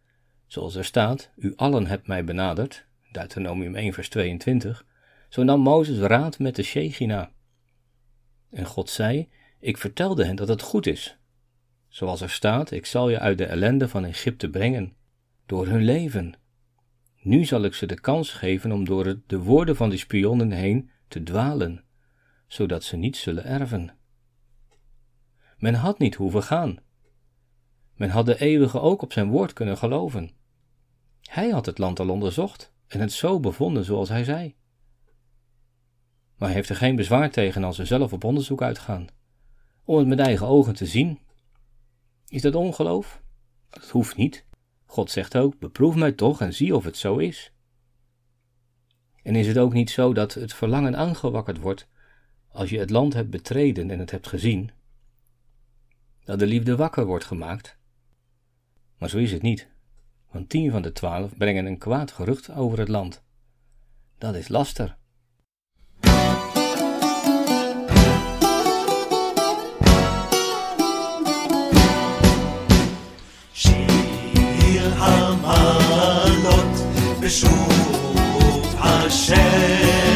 zoals 0.46 0.74
er 0.74 0.84
staat: 0.84 1.30
U 1.36 1.52
allen 1.56 1.86
hebt 1.86 2.06
mij 2.06 2.24
benaderd, 2.24 2.86
Deuteronomium 3.12 3.74
1, 3.74 3.92
vers 3.92 4.08
22, 4.08 4.84
zo 5.32 5.42
nam 5.42 5.60
Mozes 5.60 5.98
raad 5.98 6.38
met 6.38 6.56
de 6.56 6.62
Shechina. 6.62 7.32
En 8.50 8.64
God 8.64 8.90
zei: 8.90 9.28
Ik 9.60 9.78
vertelde 9.78 10.24
hen 10.24 10.36
dat 10.36 10.48
het 10.48 10.62
goed 10.62 10.86
is. 10.86 11.18
Zoals 11.88 12.20
er 12.20 12.30
staat: 12.30 12.70
Ik 12.70 12.86
zal 12.86 13.08
je 13.08 13.18
uit 13.18 13.38
de 13.38 13.44
ellende 13.44 13.88
van 13.88 14.04
Egypte 14.04 14.50
brengen, 14.50 14.96
door 15.46 15.66
hun 15.66 15.84
leven. 15.84 16.34
Nu 17.22 17.44
zal 17.44 17.62
ik 17.62 17.74
ze 17.74 17.86
de 17.86 18.00
kans 18.00 18.32
geven 18.32 18.72
om 18.72 18.84
door 18.84 19.20
de 19.26 19.38
woorden 19.38 19.76
van 19.76 19.90
de 19.90 19.96
spionnen 19.96 20.50
heen 20.50 20.90
te 21.08 21.22
dwalen, 21.22 21.84
zodat 22.46 22.84
ze 22.84 22.96
niet 22.96 23.16
zullen 23.16 23.44
erven. 23.44 23.96
Men 25.58 25.74
had 25.74 25.98
niet 25.98 26.14
hoeven 26.14 26.42
gaan. 26.42 26.76
Men 27.94 28.10
had 28.10 28.26
de 28.26 28.40
eeuwige 28.40 28.80
ook 28.80 29.02
op 29.02 29.12
zijn 29.12 29.30
woord 29.30 29.52
kunnen 29.52 29.76
geloven. 29.76 30.30
Hij 31.22 31.50
had 31.50 31.66
het 31.66 31.78
land 31.78 32.00
al 32.00 32.08
onderzocht 32.08 32.72
en 32.86 33.00
het 33.00 33.12
zo 33.12 33.40
bevonden 33.40 33.84
zoals 33.84 34.08
hij 34.08 34.24
zei. 34.24 34.60
Maar 36.42 36.50
heeft 36.50 36.68
er 36.68 36.76
geen 36.76 36.96
bezwaar 36.96 37.30
tegen 37.30 37.64
als 37.64 37.76
ze 37.76 37.84
zelf 37.84 38.12
op 38.12 38.24
onderzoek 38.24 38.62
uitgaan, 38.62 39.06
om 39.84 39.98
het 39.98 40.06
met 40.06 40.18
eigen 40.18 40.46
ogen 40.46 40.74
te 40.74 40.86
zien. 40.86 41.18
Is 42.28 42.42
dat 42.42 42.54
ongeloof? 42.54 43.22
Dat 43.68 43.88
hoeft 43.88 44.16
niet. 44.16 44.44
God 44.86 45.10
zegt 45.10 45.36
ook: 45.36 45.58
beproef 45.58 45.94
mij 45.94 46.12
toch 46.12 46.40
en 46.40 46.54
zie 46.54 46.76
of 46.76 46.84
het 46.84 46.96
zo 46.96 47.18
is. 47.18 47.52
En 49.22 49.36
is 49.36 49.46
het 49.46 49.58
ook 49.58 49.72
niet 49.72 49.90
zo 49.90 50.12
dat 50.12 50.34
het 50.34 50.54
verlangen 50.54 50.96
aangewakkerd 50.96 51.58
wordt 51.58 51.88
als 52.48 52.70
je 52.70 52.78
het 52.78 52.90
land 52.90 53.14
hebt 53.14 53.30
betreden 53.30 53.90
en 53.90 53.98
het 53.98 54.10
hebt 54.10 54.28
gezien? 54.28 54.70
Dat 56.24 56.38
de 56.38 56.46
liefde 56.46 56.76
wakker 56.76 57.04
wordt 57.04 57.24
gemaakt? 57.24 57.76
Maar 58.98 59.08
zo 59.08 59.18
is 59.18 59.32
het 59.32 59.42
niet, 59.42 59.68
want 60.30 60.48
tien 60.48 60.70
van 60.70 60.82
de 60.82 60.92
twaalf 60.92 61.36
brengen 61.36 61.66
een 61.66 61.78
kwaad 61.78 62.12
gerucht 62.12 62.50
over 62.50 62.78
het 62.78 62.88
land. 62.88 63.22
Dat 64.18 64.34
is 64.34 64.48
laster. 64.48 65.00
בשוב 77.20 77.72
השם 78.80 80.11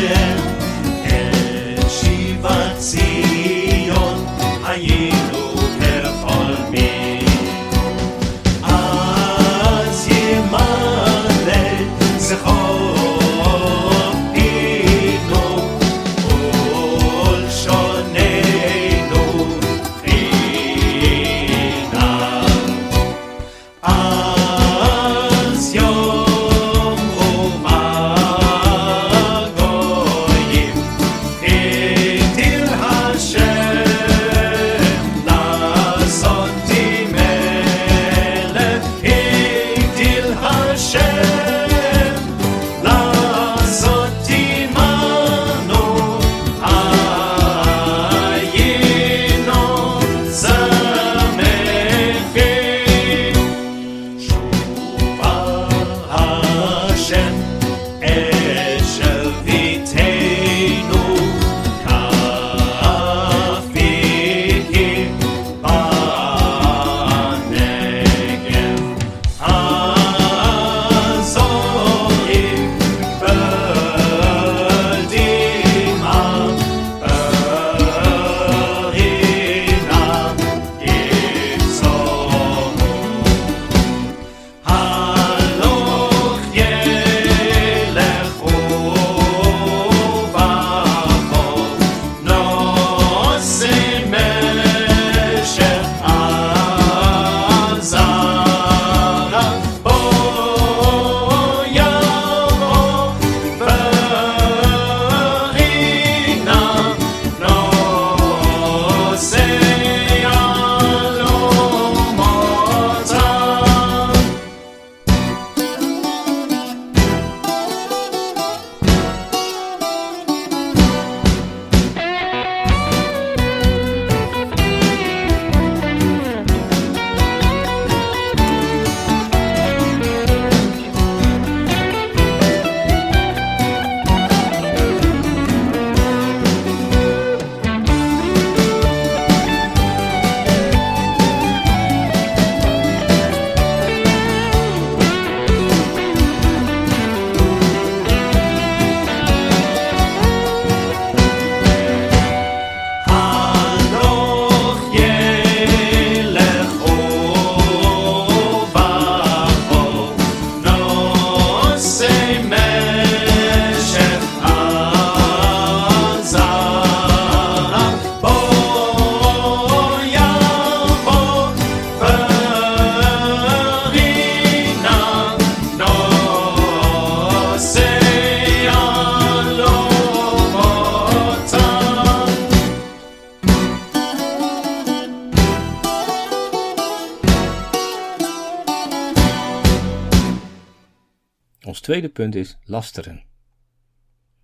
punt 192.17 192.35
is 192.35 192.59
lasteren. 192.65 193.23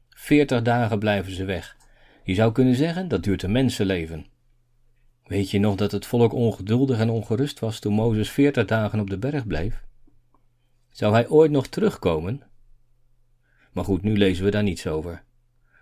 Veertig 0.08 0.62
dagen 0.62 0.98
blijven 0.98 1.32
ze 1.32 1.44
weg. 1.44 1.76
Je 2.24 2.34
zou 2.34 2.52
kunnen 2.52 2.74
zeggen 2.74 3.08
dat 3.08 3.22
duurt 3.22 3.42
een 3.42 3.52
mensenleven. 3.52 4.26
Weet 5.24 5.50
je 5.50 5.58
nog 5.58 5.76
dat 5.76 5.92
het 5.92 6.06
volk 6.06 6.32
ongeduldig 6.32 6.98
en 6.98 7.10
ongerust 7.10 7.58
was 7.58 7.78
toen 7.78 7.92
Mozes 7.92 8.30
veertig 8.30 8.66
dagen 8.66 9.00
op 9.00 9.10
de 9.10 9.18
berg 9.18 9.46
bleef? 9.46 9.84
Zou 10.90 11.12
hij 11.12 11.28
ooit 11.28 11.50
nog 11.50 11.66
terugkomen? 11.66 12.42
Maar 13.72 13.84
goed, 13.84 14.02
nu 14.02 14.16
lezen 14.16 14.44
we 14.44 14.50
daar 14.50 14.62
niets 14.62 14.86
over. 14.86 15.24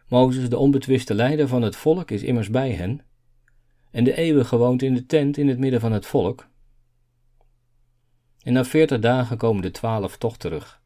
Mozes, 0.09 0.49
de 0.49 0.59
onbetwiste 0.59 1.15
leider 1.15 1.49
van 1.49 1.63
het 1.63 1.77
volk, 1.77 2.11
is 2.11 2.23
immers 2.23 2.51
bij 2.51 2.73
hen. 2.73 3.01
En 3.91 4.05
de 4.05 4.17
eeuwige 4.17 4.57
woont 4.57 4.83
in 4.83 4.95
de 4.95 5.07
tent 5.07 5.37
in 5.37 5.49
het 5.49 5.59
midden 5.59 5.81
van 5.81 5.93
het 5.93 6.07
volk. 6.07 6.49
En 8.43 8.53
na 8.53 8.65
veertig 8.65 9.01
dagen 9.01 9.37
komen 9.37 9.63
de 9.63 9.71
twaalf 9.71 10.17
toch 10.17 10.37
terug. 10.37 10.80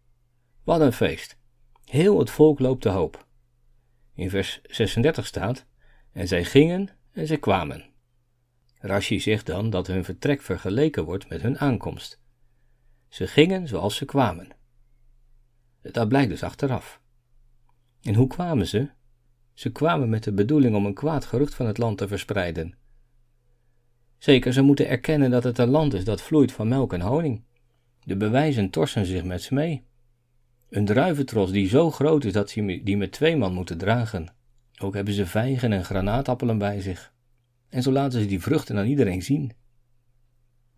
Wat 0.64 0.80
een 0.80 0.92
feest! 0.92 1.36
Heel 1.84 2.18
het 2.18 2.30
volk 2.30 2.58
loopt 2.58 2.82
te 2.82 2.88
hoop. 2.88 3.26
In 4.14 4.30
vers 4.30 4.60
36 4.62 5.26
staat: 5.26 5.66
En 6.12 6.28
zij 6.28 6.44
gingen 6.44 6.88
en 7.12 7.26
zij 7.26 7.38
kwamen. 7.38 7.84
Rashi 8.78 9.20
zegt 9.20 9.46
dan 9.46 9.70
dat 9.70 9.86
hun 9.86 10.04
vertrek 10.04 10.42
vergeleken 10.42 11.04
wordt 11.04 11.28
met 11.28 11.42
hun 11.42 11.58
aankomst. 11.58 12.20
Ze 13.08 13.26
gingen 13.26 13.68
zoals 13.68 13.96
ze 13.96 14.04
kwamen. 14.04 14.48
Dat 15.82 16.08
blijkt 16.08 16.30
dus 16.30 16.42
achteraf. 16.42 17.00
En 18.02 18.14
hoe 18.14 18.26
kwamen 18.26 18.66
ze? 18.66 18.90
Ze 19.52 19.72
kwamen 19.72 20.08
met 20.08 20.24
de 20.24 20.32
bedoeling 20.32 20.76
om 20.76 20.86
een 20.86 20.94
kwaad 20.94 21.24
gerucht 21.24 21.54
van 21.54 21.66
het 21.66 21.78
land 21.78 21.98
te 21.98 22.08
verspreiden. 22.08 22.74
Zeker, 24.18 24.52
ze 24.52 24.62
moeten 24.62 24.88
erkennen 24.88 25.30
dat 25.30 25.44
het 25.44 25.58
een 25.58 25.68
land 25.68 25.94
is 25.94 26.04
dat 26.04 26.22
vloeit 26.22 26.52
van 26.52 26.68
melk 26.68 26.92
en 26.92 27.00
honing. 27.00 27.44
De 28.04 28.16
bewijzen 28.16 28.70
torsen 28.70 29.06
zich 29.06 29.24
met 29.24 29.42
ze 29.42 29.54
mee. 29.54 29.84
Een 30.68 30.84
druiventros 30.84 31.50
die 31.50 31.68
zo 31.68 31.90
groot 31.90 32.24
is 32.24 32.32
dat 32.32 32.50
ze 32.50 32.80
die 32.84 32.96
met 32.96 33.12
twee 33.12 33.36
man 33.36 33.52
moeten 33.52 33.78
dragen. 33.78 34.34
Ook 34.78 34.94
hebben 34.94 35.14
ze 35.14 35.26
vijgen 35.26 35.72
en 35.72 35.84
granaatappelen 35.84 36.58
bij 36.58 36.80
zich. 36.80 37.12
En 37.68 37.82
zo 37.82 37.92
laten 37.92 38.20
ze 38.20 38.26
die 38.26 38.40
vruchten 38.40 38.78
aan 38.78 38.86
iedereen 38.86 39.22
zien. 39.22 39.52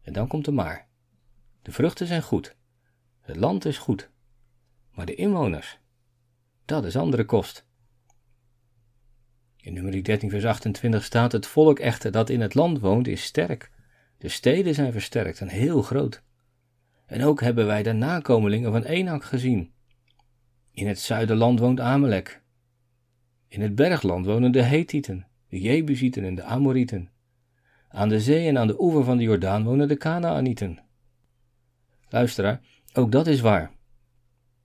En 0.02 0.12
dan 0.12 0.26
komt 0.26 0.44
de 0.44 0.52
maar. 0.52 0.88
De 1.62 1.72
vruchten 1.72 2.06
zijn 2.06 2.22
goed. 2.22 2.56
Het 3.20 3.36
land 3.36 3.64
is 3.64 3.78
goed. 3.78 4.10
Maar 4.90 5.06
de 5.06 5.14
inwoners, 5.14 5.78
dat 6.64 6.84
is 6.84 6.96
andere 6.96 7.24
kost. 7.24 7.66
In 9.56 9.72
nummer 9.72 10.04
13 10.04 10.30
vers 10.30 10.44
28 10.44 11.04
staat 11.04 11.32
het 11.32 11.46
volk 11.46 11.78
echter 11.78 12.10
dat 12.12 12.30
in 12.30 12.40
het 12.40 12.54
land 12.54 12.80
woont 12.80 13.08
is 13.08 13.22
sterk. 13.22 13.70
De 14.18 14.28
steden 14.28 14.74
zijn 14.74 14.92
versterkt 14.92 15.40
en 15.40 15.48
heel 15.48 15.82
groot. 15.82 16.22
En 17.06 17.24
ook 17.24 17.40
hebben 17.40 17.66
wij 17.66 17.82
de 17.82 17.92
nakomelingen 17.92 18.72
van 18.72 18.82
Enak 18.82 19.24
gezien. 19.24 19.72
In 20.76 20.86
het 20.86 21.00
zuiderland 21.00 21.58
woont 21.58 21.80
Amalek. 21.80 22.42
In 23.48 23.60
het 23.60 23.74
bergland 23.74 24.26
wonen 24.26 24.52
de 24.52 24.62
Hethieten, 24.62 25.26
de 25.48 25.60
Jebusieten 25.60 26.24
en 26.24 26.34
de 26.34 26.42
Amorieten. 26.42 27.10
Aan 27.88 28.08
de 28.08 28.20
zee 28.20 28.48
en 28.48 28.58
aan 28.58 28.66
de 28.66 28.80
oever 28.80 29.04
van 29.04 29.16
de 29.16 29.22
Jordaan 29.22 29.64
wonen 29.64 29.88
de 29.88 29.96
Kanaanieten. 29.96 30.78
Luisteraar, 32.08 32.60
ook 32.92 33.12
dat 33.12 33.26
is 33.26 33.40
waar. 33.40 33.70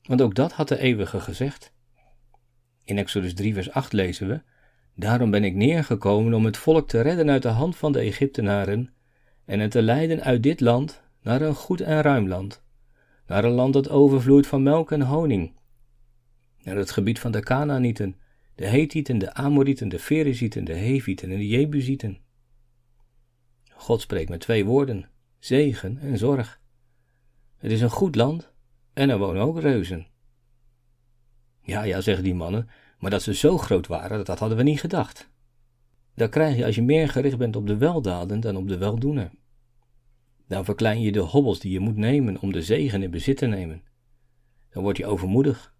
Want 0.03 0.21
ook 0.21 0.35
dat 0.35 0.51
had 0.51 0.67
de 0.67 0.77
Eeuwige 0.77 1.19
gezegd. 1.19 1.73
In 2.83 2.97
Exodus 2.97 3.33
3, 3.33 3.53
vers 3.53 3.71
8 3.71 3.93
lezen 3.93 4.27
we: 4.27 4.41
Daarom 4.95 5.31
ben 5.31 5.43
ik 5.43 5.55
neergekomen 5.55 6.33
om 6.33 6.45
het 6.45 6.57
volk 6.57 6.87
te 6.87 7.01
redden 7.01 7.29
uit 7.29 7.41
de 7.41 7.49
hand 7.49 7.75
van 7.75 7.91
de 7.91 7.99
Egyptenaren 7.99 8.93
en 9.45 9.59
het 9.59 9.71
te 9.71 9.81
leiden 9.81 10.23
uit 10.23 10.43
dit 10.43 10.59
land 10.59 11.01
naar 11.21 11.41
een 11.41 11.55
goed 11.55 11.81
en 11.81 12.01
ruim 12.01 12.27
land, 12.27 12.63
naar 13.27 13.43
een 13.43 13.51
land 13.51 13.73
dat 13.73 13.89
overvloeit 13.89 14.47
van 14.47 14.63
melk 14.63 14.91
en 14.91 15.01
honing, 15.01 15.59
naar 16.63 16.75
het 16.75 16.91
gebied 16.91 17.19
van 17.19 17.31
de 17.31 17.39
Canaanieten, 17.39 18.15
de 18.55 18.67
Hethieten, 18.67 19.17
de 19.17 19.33
Amorieten, 19.33 19.89
de 19.89 19.99
Ferezieten, 19.99 20.63
de 20.63 20.73
Hevieten 20.73 21.31
en 21.31 21.37
de 21.37 21.47
Jebusieten. 21.47 22.19
God 23.73 24.01
spreekt 24.01 24.29
met 24.29 24.39
twee 24.39 24.65
woorden: 24.65 25.09
zegen 25.39 25.97
en 25.97 26.17
zorg. 26.17 26.59
Het 27.57 27.71
is 27.71 27.81
een 27.81 27.89
goed 27.89 28.15
land 28.15 28.51
en 28.93 29.09
er 29.09 29.17
wonen 29.17 29.41
ook 29.41 29.59
reuzen. 29.59 30.07
Ja, 31.61 31.83
ja, 31.83 32.01
zeggen 32.01 32.23
die 32.23 32.35
mannen, 32.35 32.69
maar 32.99 33.11
dat 33.11 33.21
ze 33.21 33.33
zo 33.33 33.57
groot 33.57 33.87
waren, 33.87 34.25
dat 34.25 34.39
hadden 34.39 34.57
we 34.57 34.63
niet 34.63 34.79
gedacht. 34.79 35.29
Dat 36.15 36.29
krijg 36.29 36.57
je 36.57 36.65
als 36.65 36.75
je 36.75 36.81
meer 36.81 37.09
gericht 37.09 37.37
bent 37.37 37.55
op 37.55 37.67
de 37.67 37.77
weldaden 37.77 38.39
dan 38.39 38.55
op 38.55 38.67
de 38.67 38.77
weldoener. 38.77 39.31
Dan 40.47 40.65
verklein 40.65 41.01
je 41.01 41.11
de 41.11 41.19
hobbels 41.19 41.59
die 41.59 41.71
je 41.71 41.79
moet 41.79 41.95
nemen 41.95 42.41
om 42.41 42.51
de 42.51 42.63
zegen 42.63 43.03
in 43.03 43.11
bezit 43.11 43.37
te 43.37 43.45
nemen. 43.45 43.83
Dan 44.69 44.83
word 44.83 44.97
je 44.97 45.05
overmoedig. 45.05 45.73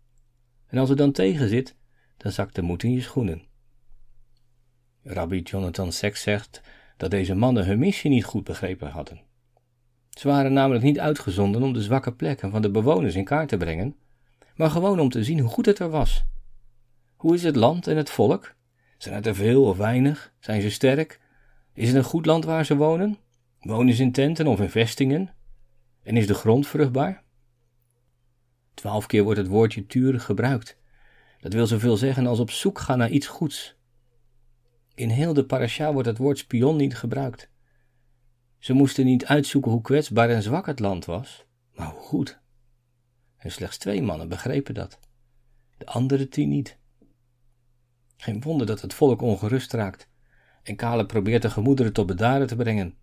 En 0.72 0.78
als 0.78 0.90
het 0.90 0.98
dan 0.98 1.12
tegen 1.12 1.50
zit, 1.50 1.76
dan 2.18 2.32
zakt 2.32 2.56
de 2.56 2.62
moed 2.62 2.84
in 2.84 2.92
je 2.92 3.02
schoenen. 3.02 3.44
Rabbi 5.04 5.42
Jonathan 5.42 5.92
Sacks 5.92 6.22
zegt 6.22 6.62
dat 6.98 7.12
deze 7.12 7.36
mannen 7.36 7.66
hun 7.66 7.80
missie 7.80 8.10
niet 8.10 8.26
goed 8.26 8.44
begrepen 8.44 8.90
hadden. 8.90 9.22
Ze 10.10 10.28
waren 10.28 10.54
namelijk 10.54 10.84
niet 10.84 11.00
uitgezonden 11.00 11.64
om 11.64 11.74
de 11.74 11.82
zwakke 11.82 12.14
plekken 12.14 12.52
van 12.52 12.62
de 12.62 12.72
bewoners 12.72 13.16
in 13.16 13.24
kaart 13.24 13.50
te 13.50 13.58
brengen, 13.58 13.96
maar 14.56 14.70
gewoon 14.70 15.00
om 15.00 15.10
te 15.10 15.24
zien 15.24 15.40
hoe 15.40 15.50
goed 15.50 15.66
het 15.66 15.80
er 15.80 15.90
was. 15.90 16.24
Hoe 17.16 17.34
is 17.34 17.44
het 17.44 17.56
land 17.56 17.88
en 17.88 17.98
het 17.98 18.10
volk? 18.10 18.56
Zijn 18.98 19.16
het 19.16 19.28
er 19.28 19.36
veel 19.36 19.64
of 19.64 19.78
weinig? 19.78 20.34
Zijn 20.40 20.62
ze 20.62 20.70
sterk? 20.70 21.20
Is 21.74 21.88
het 21.88 21.98
een 21.98 22.04
goed 22.04 22.26
land 22.26 22.46
waar 22.46 22.66
ze 22.66 22.76
wonen? 22.76 23.18
Wonen 23.60 23.94
ze 23.94 24.04
in 24.04 24.12
tenten 24.12 24.48
of 24.48 24.60
in 24.60 24.70
vestingen? 24.70 25.34
En 26.04 26.18
is 26.18 26.28
de 26.28 26.34
grond 26.34 26.68
vruchtbaar? 26.68 27.24
Twaalf 28.74 29.06
keer 29.06 29.24
wordt 29.24 29.40
het 29.40 29.48
woordje 29.48 29.86
tuur 29.86 30.20
gebruikt. 30.20 30.78
Dat 31.40 31.54
wil 31.54 31.68
zoveel 31.68 31.98
zeggen 31.98 32.28
als 32.28 32.40
op 32.40 32.52
zoek 32.52 32.80
gaan 32.80 32.98
naar 32.98 33.10
iets 33.10 33.28
goeds. 33.28 33.76
In 34.96 35.10
heel 35.10 35.34
de 35.34 35.46
parasha 35.46 35.94
wordt 35.94 36.08
het 36.08 36.18
woord 36.18 36.38
spion 36.38 36.76
niet 36.76 36.98
gebruikt. 36.98 37.50
Ze 38.60 38.74
moesten 38.74 39.06
niet 39.06 39.26
uitzoeken 39.26 39.72
hoe 39.72 39.82
kwetsbaar 39.82 40.30
en 40.30 40.44
zwak 40.44 40.66
het 40.66 40.80
land 40.80 41.06
was, 41.06 41.46
maar 41.76 41.88
hoe 41.88 42.02
goed. 42.02 42.40
En 43.38 43.52
slechts 43.52 43.78
twee 43.78 44.02
mannen 44.02 44.30
begrepen 44.30 44.74
dat. 44.74 45.00
De 45.78 45.86
andere 45.86 46.28
tien 46.28 46.50
niet. 46.50 46.78
Geen 48.18 48.42
wonder 48.42 48.68
dat 48.68 48.82
het 48.82 48.94
volk 48.94 49.22
ongerust 49.22 49.74
raakt. 49.74 50.10
En 50.64 50.76
Kale 50.76 51.06
probeert 51.06 51.42
de 51.42 51.50
gemoederen 51.50 51.94
tot 51.94 52.06
bedaren 52.06 52.48
te 52.48 52.56
brengen. 52.56 52.98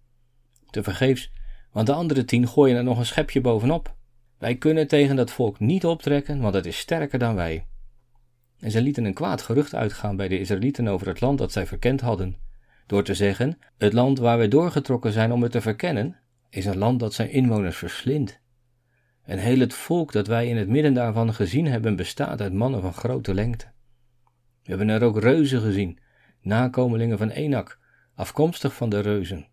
Te 0.70 0.82
vergeefs, 0.82 1.32
want 1.72 1.86
de 1.86 1.92
andere 1.92 2.24
tien 2.24 2.48
gooien 2.48 2.76
er 2.76 2.84
nog 2.84 2.98
een 2.98 3.06
schepje 3.06 3.40
bovenop. 3.40 3.96
Wij 4.38 4.56
kunnen 4.56 4.86
tegen 4.88 5.16
dat 5.16 5.30
volk 5.30 5.60
niet 5.60 5.86
optrekken, 5.86 6.40
want 6.40 6.54
het 6.54 6.66
is 6.66 6.78
sterker 6.78 7.18
dan 7.18 7.34
wij. 7.34 7.66
En 8.58 8.70
ze 8.70 8.82
lieten 8.82 9.04
een 9.04 9.14
kwaad 9.14 9.42
gerucht 9.42 9.74
uitgaan 9.74 10.16
bij 10.16 10.28
de 10.28 10.38
Israëlieten 10.38 10.88
over 10.88 11.06
het 11.06 11.20
land 11.20 11.38
dat 11.38 11.52
zij 11.52 11.66
verkend 11.66 12.00
hadden, 12.00 12.36
door 12.86 13.02
te 13.02 13.14
zeggen: 13.14 13.58
Het 13.78 13.92
land 13.92 14.18
waar 14.18 14.38
wij 14.38 14.48
doorgetrokken 14.48 15.12
zijn 15.12 15.32
om 15.32 15.42
het 15.42 15.52
te 15.52 15.60
verkennen, 15.60 16.16
is 16.50 16.66
een 16.66 16.78
land 16.78 17.00
dat 17.00 17.14
zijn 17.14 17.30
inwoners 17.30 17.76
verslindt. 17.76 18.40
En 19.22 19.38
heel 19.38 19.58
het 19.58 19.74
volk 19.74 20.12
dat 20.12 20.26
wij 20.26 20.48
in 20.48 20.56
het 20.56 20.68
midden 20.68 20.94
daarvan 20.94 21.34
gezien 21.34 21.66
hebben 21.66 21.96
bestaat 21.96 22.40
uit 22.40 22.52
mannen 22.52 22.80
van 22.80 22.92
grote 22.92 23.34
lengte. 23.34 23.66
We 24.62 24.68
hebben 24.74 24.88
er 24.88 25.02
ook 25.02 25.20
reuzen 25.20 25.60
gezien, 25.60 25.98
nakomelingen 26.40 27.18
van 27.18 27.30
Enak, 27.30 27.78
afkomstig 28.14 28.74
van 28.74 28.88
de 28.88 29.00
reuzen. 29.00 29.46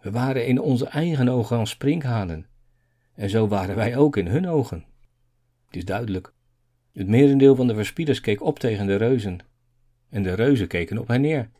We 0.00 0.10
waren 0.10 0.46
in 0.46 0.60
onze 0.60 0.86
eigen 0.86 1.28
ogen 1.28 1.58
als 1.58 1.70
sprinkhanen, 1.70 2.46
en 3.18 3.30
zo 3.30 3.48
waren 3.48 3.76
wij 3.76 3.96
ook 3.96 4.16
in 4.16 4.26
hun 4.26 4.48
ogen. 4.48 4.84
Het 5.66 5.76
is 5.76 5.84
duidelijk. 5.84 6.32
Het 6.92 7.08
merendeel 7.08 7.56
van 7.56 7.66
de 7.66 7.74
verspieders 7.74 8.20
keek 8.20 8.42
op 8.42 8.58
tegen 8.58 8.86
de 8.86 8.96
reuzen, 8.96 9.38
en 10.08 10.22
de 10.22 10.34
reuzen 10.34 10.68
keken 10.68 10.98
op 10.98 11.08
hen 11.08 11.20
neer. 11.20 11.50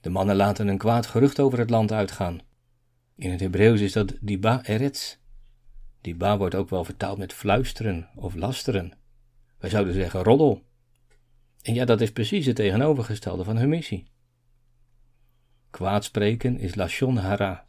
De 0.00 0.10
mannen 0.10 0.36
laten 0.36 0.68
een 0.68 0.78
kwaad 0.78 1.06
gerucht 1.06 1.40
over 1.40 1.58
het 1.58 1.70
land 1.70 1.92
uitgaan. 1.92 2.40
In 3.14 3.30
het 3.30 3.40
Hebreeuws 3.40 3.80
is 3.80 3.92
dat 3.92 4.16
diba 4.20 4.64
eretz. 4.64 5.16
Diba 6.00 6.38
wordt 6.38 6.54
ook 6.54 6.70
wel 6.70 6.84
vertaald 6.84 7.18
met 7.18 7.32
fluisteren 7.32 8.08
of 8.14 8.34
lasteren. 8.34 8.92
Wij 9.58 9.70
zouden 9.70 9.94
zeggen 9.94 10.22
roddel. 10.22 10.62
En 11.62 11.74
ja, 11.74 11.84
dat 11.84 12.00
is 12.00 12.12
precies 12.12 12.46
het 12.46 12.56
tegenovergestelde 12.56 13.44
van 13.44 13.56
hun 13.56 13.68
missie. 13.68 14.04
Kwaadspreken 15.70 16.58
is 16.58 16.74
Lashon 16.74 17.16
Hara. 17.16 17.68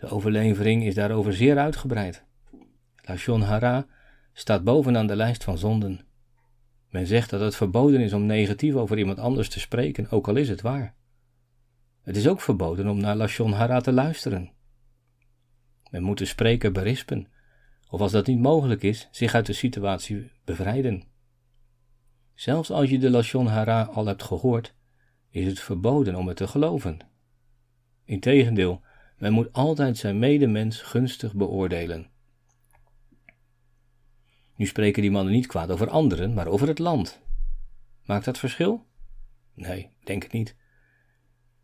De 0.00 0.08
overlevering 0.08 0.84
is 0.84 0.94
daarover 0.94 1.32
zeer 1.32 1.58
uitgebreid. 1.58 2.24
Lashon 2.96 3.40
Hara 3.40 3.86
staat 4.32 4.64
bovenaan 4.64 5.06
de 5.06 5.16
lijst 5.16 5.44
van 5.44 5.58
zonden. 5.58 6.00
Men 6.88 7.06
zegt 7.06 7.30
dat 7.30 7.40
het 7.40 7.56
verboden 7.56 8.00
is 8.00 8.12
om 8.12 8.26
negatief 8.26 8.74
over 8.74 8.98
iemand 8.98 9.18
anders 9.18 9.48
te 9.48 9.60
spreken, 9.60 10.10
ook 10.10 10.28
al 10.28 10.36
is 10.36 10.48
het 10.48 10.60
waar. 10.60 10.94
Het 12.02 12.16
is 12.16 12.28
ook 12.28 12.40
verboden 12.40 12.88
om 12.88 13.00
naar 13.00 13.16
Lashon 13.16 13.52
Hara 13.52 13.80
te 13.80 13.92
luisteren. 13.92 14.52
Men 15.90 16.02
moet 16.02 16.18
de 16.18 16.24
spreker 16.24 16.72
berispen, 16.72 17.28
of 17.88 18.00
als 18.00 18.12
dat 18.12 18.26
niet 18.26 18.40
mogelijk 18.40 18.82
is, 18.82 19.08
zich 19.10 19.34
uit 19.34 19.46
de 19.46 19.52
situatie 19.52 20.30
bevrijden. 20.44 21.02
Zelfs 22.34 22.70
als 22.70 22.90
je 22.90 22.98
de 22.98 23.10
Lashon 23.10 23.46
Hara 23.46 23.82
al 23.82 24.06
hebt 24.06 24.22
gehoord, 24.22 24.74
is 25.30 25.46
het 25.46 25.60
verboden 25.60 26.14
om 26.14 26.28
het 26.28 26.36
te 26.36 26.46
geloven. 26.46 26.98
Integendeel, 28.04 28.82
men 29.20 29.32
moet 29.32 29.52
altijd 29.52 29.96
zijn 29.96 30.18
medemens 30.18 30.82
gunstig 30.82 31.34
beoordelen. 31.34 32.06
Nu 34.56 34.66
spreken 34.66 35.02
die 35.02 35.10
mannen 35.10 35.32
niet 35.32 35.46
kwaad 35.46 35.70
over 35.70 35.90
anderen, 35.90 36.34
maar 36.34 36.46
over 36.46 36.68
het 36.68 36.78
land. 36.78 37.20
Maakt 38.04 38.24
dat 38.24 38.38
verschil? 38.38 38.86
Nee, 39.54 39.90
denk 40.04 40.22
het 40.22 40.32
niet. 40.32 40.56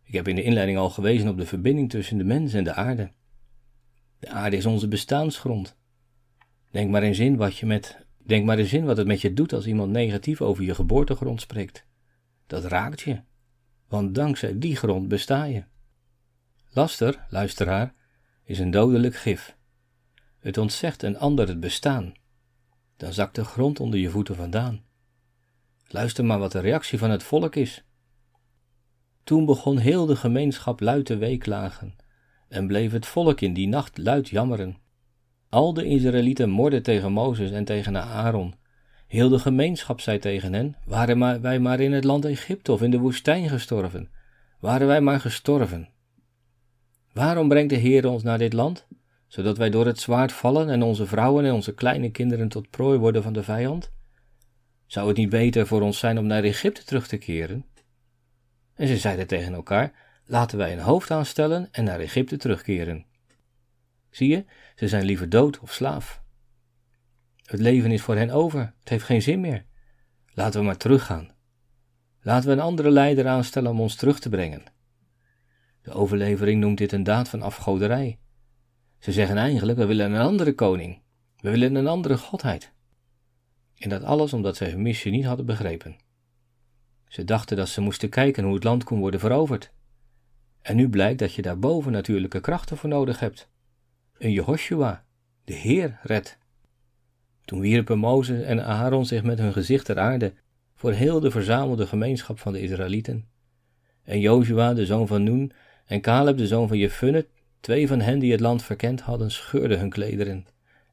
Ik 0.03 0.13
heb 0.15 0.29
in 0.29 0.35
de 0.35 0.43
inleiding 0.43 0.79
al 0.79 0.91
gewezen 0.91 1.29
op 1.29 1.37
de 1.37 1.47
verbinding 1.47 1.91
tussen 1.91 2.19
de 2.19 2.25
mens 2.25 2.53
en 2.53 2.65
de 2.65 2.73
aarde. 2.73 3.13
De 4.19 4.29
aarde 4.29 4.57
is 4.57 4.67
onze 4.67 4.89
bestaansgrond. 4.89 5.77
Denk 6.71 6.91
maar 6.91 7.03
eens 7.03 7.19
in 7.19 7.37
wat, 7.37 7.59
je 7.59 7.67
met, 7.67 8.07
denk 8.25 8.45
maar 8.45 8.59
eens 8.59 8.73
in 8.73 8.85
wat 8.85 8.97
het 8.97 9.07
met 9.07 9.21
je 9.21 9.33
doet 9.33 9.53
als 9.53 9.67
iemand 9.67 9.93
negatief 9.93 10.41
over 10.41 10.65
je 10.65 10.75
geboortegrond 10.75 11.41
spreekt. 11.41 11.87
Dat 12.47 12.65
raakt 12.65 13.01
je, 13.01 13.21
want 13.89 14.15
dankzij 14.15 14.59
die 14.59 14.77
grond 14.77 15.09
besta 15.09 15.45
je. 15.45 15.65
Laster, 16.77 17.27
luisteraar, 17.31 17.95
is 18.45 18.59
een 18.59 18.71
dodelijk 18.71 19.17
gif. 19.17 19.57
Het 20.39 20.59
ontzegt 20.59 21.03
een 21.03 21.19
ander 21.19 21.49
het 21.49 21.61
bestaan. 21.61 22.15
Dan 22.97 23.13
zakt 23.13 23.35
de 23.35 23.45
grond 23.45 23.81
onder 23.81 23.99
je 23.99 24.11
voeten 24.11 24.37
vandaan. 24.37 24.85
Luister 25.87 26.25
maar 26.25 26.39
wat 26.39 26.53
de 26.53 26.61
reactie 26.61 26.99
van 26.99 27.11
het 27.11 27.23
volk 27.23 27.57
is. 27.57 27.85
Toen 29.25 29.45
begon 29.45 29.79
heel 29.79 30.07
de 30.07 30.17
gemeenschap 30.17 30.81
luid 30.81 31.07
te 31.07 31.17
weeklagen, 31.17 31.97
en 32.49 32.67
bleef 32.67 32.93
het 32.93 33.07
volk 33.07 33.41
in 33.41 33.55
die 33.55 33.69
nacht 33.69 33.99
luid 33.99 34.29
jammeren. 34.29 34.77
Al 35.49 35.75
de 35.75 35.85
Israëlieten 35.85 36.51
morden 36.51 36.83
tegen 36.83 37.13
Mozes 37.13 37.51
en 37.51 37.65
tegen 37.65 38.03
Aaron. 38.03 38.55
Heel 39.07 39.29
de 39.29 39.39
gemeenschap 39.39 40.01
zei 40.01 40.19
tegen 40.19 40.53
hen: 40.53 40.77
Waren 40.85 41.41
wij 41.43 41.59
maar 41.59 41.81
in 41.81 41.93
het 41.93 42.05
land 42.05 42.25
Egypte 42.25 42.73
of 42.73 42.83
in 42.83 42.91
de 42.91 42.99
woestijn 42.99 43.49
gestorven? 43.49 44.11
Waren 44.61 44.87
wij 44.87 45.01
maar 45.01 45.21
gestorven? 45.21 45.95
Waarom 47.17 47.49
brengt 47.49 47.71
de 47.71 47.77
Heer 47.77 48.07
ons 48.07 48.23
naar 48.23 48.39
dit 48.39 48.53
land? 48.53 48.87
Zodat 49.27 49.57
wij 49.57 49.71
door 49.71 49.87
het 49.87 50.01
zwaard 50.01 50.33
vallen 50.33 50.69
en 50.69 50.83
onze 50.83 51.07
vrouwen 51.07 51.45
en 51.45 51.53
onze 51.53 51.75
kleine 51.75 52.11
kinderen 52.11 52.49
tot 52.49 52.71
prooi 52.71 52.99
worden 52.99 53.23
van 53.23 53.33
de 53.33 53.43
vijand? 53.43 53.93
Zou 54.87 55.09
het 55.09 55.17
niet 55.17 55.29
beter 55.29 55.67
voor 55.67 55.83
ons 55.83 55.99
zijn 55.99 56.19
om 56.19 56.27
naar 56.27 56.43
Egypte 56.43 56.85
terug 56.85 57.07
te 57.07 57.17
keren? 57.17 57.65
En 58.75 58.87
ze 58.87 58.97
zeiden 58.97 59.27
tegen 59.27 59.55
elkaar: 59.55 59.93
Laten 60.25 60.59
wij 60.59 60.73
een 60.73 60.79
hoofd 60.79 61.11
aanstellen 61.11 61.69
en 61.73 61.85
naar 61.85 62.01
Egypte 62.01 62.37
terugkeren. 62.37 63.07
Zie 64.11 64.29
je, 64.29 64.45
ze 64.75 64.89
zijn 64.89 65.05
liever 65.05 65.29
dood 65.29 65.61
of 65.61 65.73
slaaf. 65.73 66.23
Het 67.43 67.61
leven 67.61 67.91
is 67.91 68.03
voor 68.03 68.17
hen 68.17 68.31
over, 68.31 68.61
het 68.79 68.89
heeft 68.89 69.05
geen 69.05 69.23
zin 69.23 69.41
meer. 69.41 69.65
Laten 70.35 70.61
we 70.61 70.67
maar 70.67 70.77
teruggaan. 70.77 71.31
Laten 72.23 72.49
we 72.49 72.55
een 72.55 72.61
andere 72.61 72.91
leider 72.91 73.27
aanstellen 73.27 73.71
om 73.71 73.81
ons 73.81 73.95
terug 73.95 74.19
te 74.19 74.29
brengen. 74.29 74.75
De 75.87 75.93
overlevering 75.93 76.61
noemt 76.61 76.79
dit 76.79 76.93
een 76.93 77.03
daad 77.03 77.29
van 77.29 77.43
afgoderij. 77.43 78.19
Ze 78.99 79.13
zeggen 79.13 79.37
eigenlijk: 79.37 79.79
we 79.79 79.87
willen 79.87 80.13
een 80.13 80.21
andere 80.21 80.55
koning, 80.55 81.01
we 81.41 81.51
willen 81.51 81.75
een 81.75 81.87
andere 81.87 82.17
godheid. 82.17 82.73
En 83.77 83.89
dat 83.89 84.03
alles 84.03 84.33
omdat 84.33 84.57
zij 84.57 84.71
hun 84.71 84.83
missie 84.83 85.13
niet 85.13 85.25
hadden 85.25 85.47
begrepen. 85.47 85.97
Ze 87.09 87.25
dachten 87.25 87.57
dat 87.57 87.69
ze 87.69 87.81
moesten 87.81 88.09
kijken 88.09 88.45
hoe 88.45 88.55
het 88.55 88.65
land 88.65 88.85
kon 88.85 88.99
worden 88.99 89.21
veroverd. 89.21 89.73
En 90.63 90.77
nu 90.77 90.89
blijkt 90.89 91.19
dat 91.19 91.35
je 91.35 91.43
daar 91.43 91.59
boven 91.59 91.93
natuurlijke 91.93 92.41
krachten 92.41 92.77
voor 92.77 92.89
nodig 92.89 93.21
hebt. 93.21 93.49
Een 94.19 94.33
Jehoshua, 94.33 95.05
de 95.45 95.55
Heer, 95.55 95.99
redt. 96.03 96.39
Toen 97.45 97.61
wierpen 97.61 97.99
Mozes 97.99 98.43
en 98.43 98.65
Aaron 98.65 99.07
zich 99.07 99.23
met 99.23 99.39
hun 99.39 99.53
gezicht 99.53 99.85
ter 99.85 99.99
aarde 99.99 100.35
voor 100.75 100.93
heel 100.93 101.21
de 101.21 101.31
verzamelde 101.31 101.87
gemeenschap 101.87 102.39
van 102.39 102.53
de 102.53 102.61
Israëlieten. 102.61 103.29
En 104.03 104.21
Joshua, 104.21 104.75
de 104.75 104.87
zoon 104.87 105.07
van 105.07 105.23
Nun, 105.23 105.53
en 105.87 106.01
Caleb, 106.01 106.37
de 106.37 106.47
zoon 106.47 106.69
van 106.69 106.79
Jefunne, 106.79 107.27
twee 107.61 107.89
van 107.89 108.01
hen 108.01 108.19
die 108.19 108.33
het 108.33 108.41
land 108.41 108.63
verkend 108.63 109.01
hadden, 109.01 109.31
scheurden 109.31 109.79
hun 109.79 109.91
klederen 109.91 110.47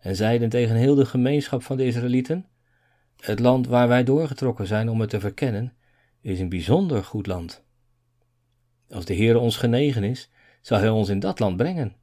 en 0.03 0.15
zeiden 0.15 0.49
tegen 0.49 0.75
heel 0.75 0.95
de 0.95 1.05
gemeenschap 1.05 1.63
van 1.63 1.77
de 1.77 1.85
Israëlieten: 1.85 2.45
Het 3.19 3.39
land 3.39 3.67
waar 3.67 3.87
wij 3.87 4.03
doorgetrokken 4.03 4.67
zijn 4.67 4.89
om 4.89 4.99
het 4.99 5.09
te 5.09 5.19
verkennen, 5.19 5.73
is 6.21 6.39
een 6.39 6.49
bijzonder 6.49 7.03
goed 7.03 7.27
land. 7.27 7.63
Als 8.89 9.05
de 9.05 9.13
Heer 9.13 9.37
ons 9.39 9.57
genegen 9.57 10.03
is, 10.03 10.29
zal 10.61 10.79
Hij 10.79 10.89
ons 10.89 11.09
in 11.09 11.19
dat 11.19 11.39
land 11.39 11.57
brengen. 11.57 11.95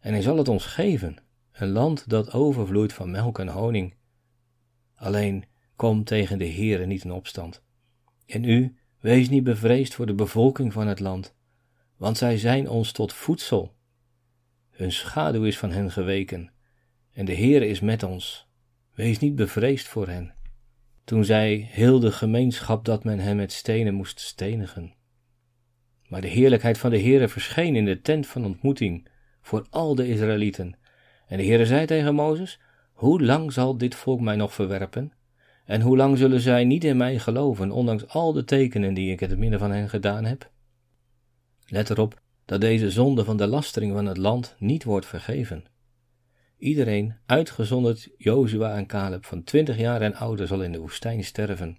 En 0.00 0.12
Hij 0.12 0.22
zal 0.22 0.36
het 0.36 0.48
ons 0.48 0.64
geven, 0.64 1.16
een 1.52 1.68
land 1.68 2.08
dat 2.08 2.32
overvloeit 2.32 2.92
van 2.92 3.10
melk 3.10 3.38
en 3.38 3.48
honing. 3.48 3.94
Alleen 4.94 5.44
kom 5.76 6.04
tegen 6.04 6.38
de 6.38 6.48
Heere 6.48 6.86
niet 6.86 7.04
in 7.04 7.12
opstand. 7.12 7.62
En 8.26 8.44
u, 8.44 8.76
wees 9.00 9.28
niet 9.28 9.44
bevreesd 9.44 9.94
voor 9.94 10.06
de 10.06 10.14
bevolking 10.14 10.72
van 10.72 10.86
het 10.86 11.00
land, 11.00 11.34
want 11.98 12.18
zij 12.18 12.38
zijn 12.38 12.68
ons 12.68 12.92
tot 12.92 13.12
voedsel. 13.12 13.74
Hun 14.70 14.92
schaduw 14.92 15.44
is 15.44 15.58
van 15.58 15.70
hen 15.70 15.90
geweken, 15.90 16.52
en 17.12 17.24
de 17.24 17.34
Heere 17.34 17.66
is 17.66 17.80
met 17.80 18.02
ons. 18.02 18.46
Wees 18.94 19.18
niet 19.18 19.34
bevreesd 19.34 19.88
voor 19.88 20.08
hen 20.08 20.36
toen 21.08 21.24
zei 21.24 21.66
heel 21.70 22.00
de 22.00 22.12
gemeenschap 22.12 22.84
dat 22.84 23.04
men 23.04 23.18
hem 23.18 23.36
met 23.36 23.52
stenen 23.52 23.94
moest 23.94 24.20
stenigen. 24.20 24.94
Maar 26.08 26.20
de 26.20 26.28
heerlijkheid 26.28 26.78
van 26.78 26.90
de 26.90 27.00
Heere 27.00 27.28
verscheen 27.28 27.76
in 27.76 27.84
de 27.84 28.00
tent 28.00 28.26
van 28.26 28.44
ontmoeting 28.44 29.08
voor 29.40 29.66
al 29.70 29.94
de 29.94 30.08
Israëlieten. 30.08 30.76
En 31.26 31.36
de 31.36 31.44
Heere 31.44 31.66
zei 31.66 31.86
tegen 31.86 32.14
Mozes, 32.14 32.60
hoe 32.92 33.22
lang 33.22 33.52
zal 33.52 33.78
dit 33.78 33.94
volk 33.94 34.20
mij 34.20 34.36
nog 34.36 34.54
verwerpen? 34.54 35.12
En 35.64 35.80
hoe 35.80 35.96
lang 35.96 36.18
zullen 36.18 36.40
zij 36.40 36.64
niet 36.64 36.84
in 36.84 36.96
mij 36.96 37.18
geloven, 37.18 37.70
ondanks 37.70 38.08
al 38.08 38.32
de 38.32 38.44
tekenen 38.44 38.94
die 38.94 39.12
ik 39.12 39.20
het 39.20 39.38
midden 39.38 39.58
van 39.58 39.70
hen 39.70 39.88
gedaan 39.88 40.24
heb? 40.24 40.50
Let 41.70 41.90
erop 41.90 42.20
dat 42.44 42.60
deze 42.60 42.90
zonde 42.90 43.24
van 43.24 43.36
de 43.36 43.46
lastering 43.46 43.92
van 43.92 44.06
het 44.06 44.16
land 44.16 44.54
niet 44.58 44.84
wordt 44.84 45.06
vergeven. 45.06 45.64
Iedereen, 46.58 47.14
uitgezonderd 47.26 48.08
Jozua 48.16 48.76
en 48.76 48.86
Caleb 48.86 49.24
van 49.24 49.44
twintig 49.44 49.78
jaar 49.78 50.00
en 50.00 50.14
ouder, 50.14 50.46
zal 50.46 50.62
in 50.62 50.72
de 50.72 50.78
woestijn 50.78 51.24
sterven. 51.24 51.78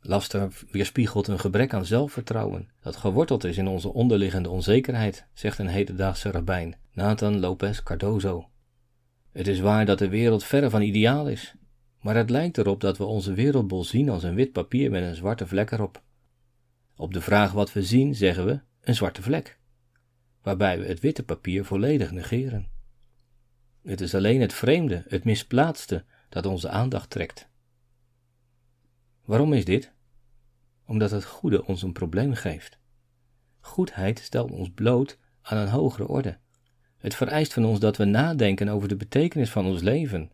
Laster 0.00 0.52
weerspiegelt 0.70 1.28
een 1.28 1.38
gebrek 1.38 1.74
aan 1.74 1.86
zelfvertrouwen, 1.86 2.68
dat 2.80 2.96
geworteld 2.96 3.44
is 3.44 3.56
in 3.56 3.68
onze 3.68 3.92
onderliggende 3.92 4.48
onzekerheid, 4.48 5.26
zegt 5.32 5.58
een 5.58 5.66
hedendaagse 5.66 6.30
rabbijn, 6.30 6.76
Nathan 6.92 7.40
Lopez 7.40 7.82
Cardozo. 7.82 8.48
Het 9.32 9.46
is 9.46 9.60
waar 9.60 9.86
dat 9.86 9.98
de 9.98 10.08
wereld 10.08 10.44
verre 10.44 10.70
van 10.70 10.82
ideaal 10.82 11.28
is, 11.28 11.54
maar 12.00 12.16
het 12.16 12.30
lijkt 12.30 12.58
erop 12.58 12.80
dat 12.80 12.98
we 12.98 13.04
onze 13.04 13.32
wereldbol 13.32 13.84
zien 13.84 14.08
als 14.08 14.22
een 14.22 14.34
wit 14.34 14.52
papier 14.52 14.90
met 14.90 15.02
een 15.02 15.14
zwarte 15.14 15.46
vlek 15.46 15.70
erop. 15.70 16.02
Op 17.00 17.12
de 17.12 17.20
vraag 17.20 17.52
wat 17.52 17.72
we 17.72 17.82
zien 17.82 18.14
zeggen 18.14 18.46
we 18.46 18.60
een 18.80 18.94
zwarte 18.94 19.22
vlek, 19.22 19.58
waarbij 20.42 20.78
we 20.78 20.86
het 20.86 21.00
witte 21.00 21.24
papier 21.24 21.64
volledig 21.64 22.10
negeren. 22.10 22.68
Het 23.82 24.00
is 24.00 24.14
alleen 24.14 24.40
het 24.40 24.52
vreemde, 24.52 25.04
het 25.08 25.24
misplaatste, 25.24 26.04
dat 26.28 26.46
onze 26.46 26.68
aandacht 26.68 27.10
trekt. 27.10 27.48
Waarom 29.24 29.52
is 29.52 29.64
dit? 29.64 29.92
Omdat 30.86 31.10
het 31.10 31.24
goede 31.24 31.64
ons 31.64 31.82
een 31.82 31.92
probleem 31.92 32.34
geeft. 32.34 32.78
Goedheid 33.60 34.18
stelt 34.18 34.50
ons 34.50 34.70
bloot 34.74 35.18
aan 35.42 35.58
een 35.58 35.68
hogere 35.68 36.08
orde. 36.08 36.38
Het 36.96 37.14
vereist 37.14 37.52
van 37.52 37.64
ons 37.64 37.80
dat 37.80 37.96
we 37.96 38.04
nadenken 38.04 38.68
over 38.68 38.88
de 38.88 38.96
betekenis 38.96 39.50
van 39.50 39.66
ons 39.66 39.82
leven. 39.82 40.30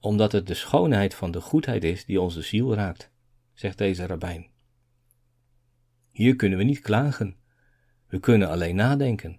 Omdat 0.00 0.32
het 0.32 0.46
de 0.46 0.54
schoonheid 0.54 1.14
van 1.14 1.30
de 1.30 1.40
goedheid 1.40 1.84
is 1.84 2.04
die 2.04 2.20
onze 2.20 2.42
ziel 2.42 2.74
raakt, 2.74 3.10
zegt 3.54 3.78
deze 3.78 4.06
rabbijn. 4.06 4.54
Hier 6.16 6.36
kunnen 6.36 6.58
we 6.58 6.64
niet 6.64 6.80
klagen. 6.80 7.36
We 8.08 8.20
kunnen 8.20 8.48
alleen 8.48 8.76
nadenken. 8.76 9.38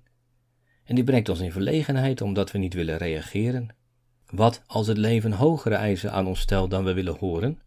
En 0.84 0.96
die 0.96 1.04
brengt 1.04 1.30
ons 1.30 1.40
in 1.40 1.52
verlegenheid 1.52 2.22
omdat 2.22 2.52
we 2.52 2.58
niet 2.58 2.74
willen 2.74 2.98
reageren. 2.98 3.76
Wat 4.30 4.64
als 4.68 4.88
het 4.88 4.98
leven 4.98 5.32
hogere 5.32 5.76
eisen 5.76 6.12
aan 6.12 6.28
ons 6.28 6.40
stelt 6.40 6.72
dan 6.72 6.84
we 6.84 6.94
willen 6.94 7.16
horen? 7.16 7.62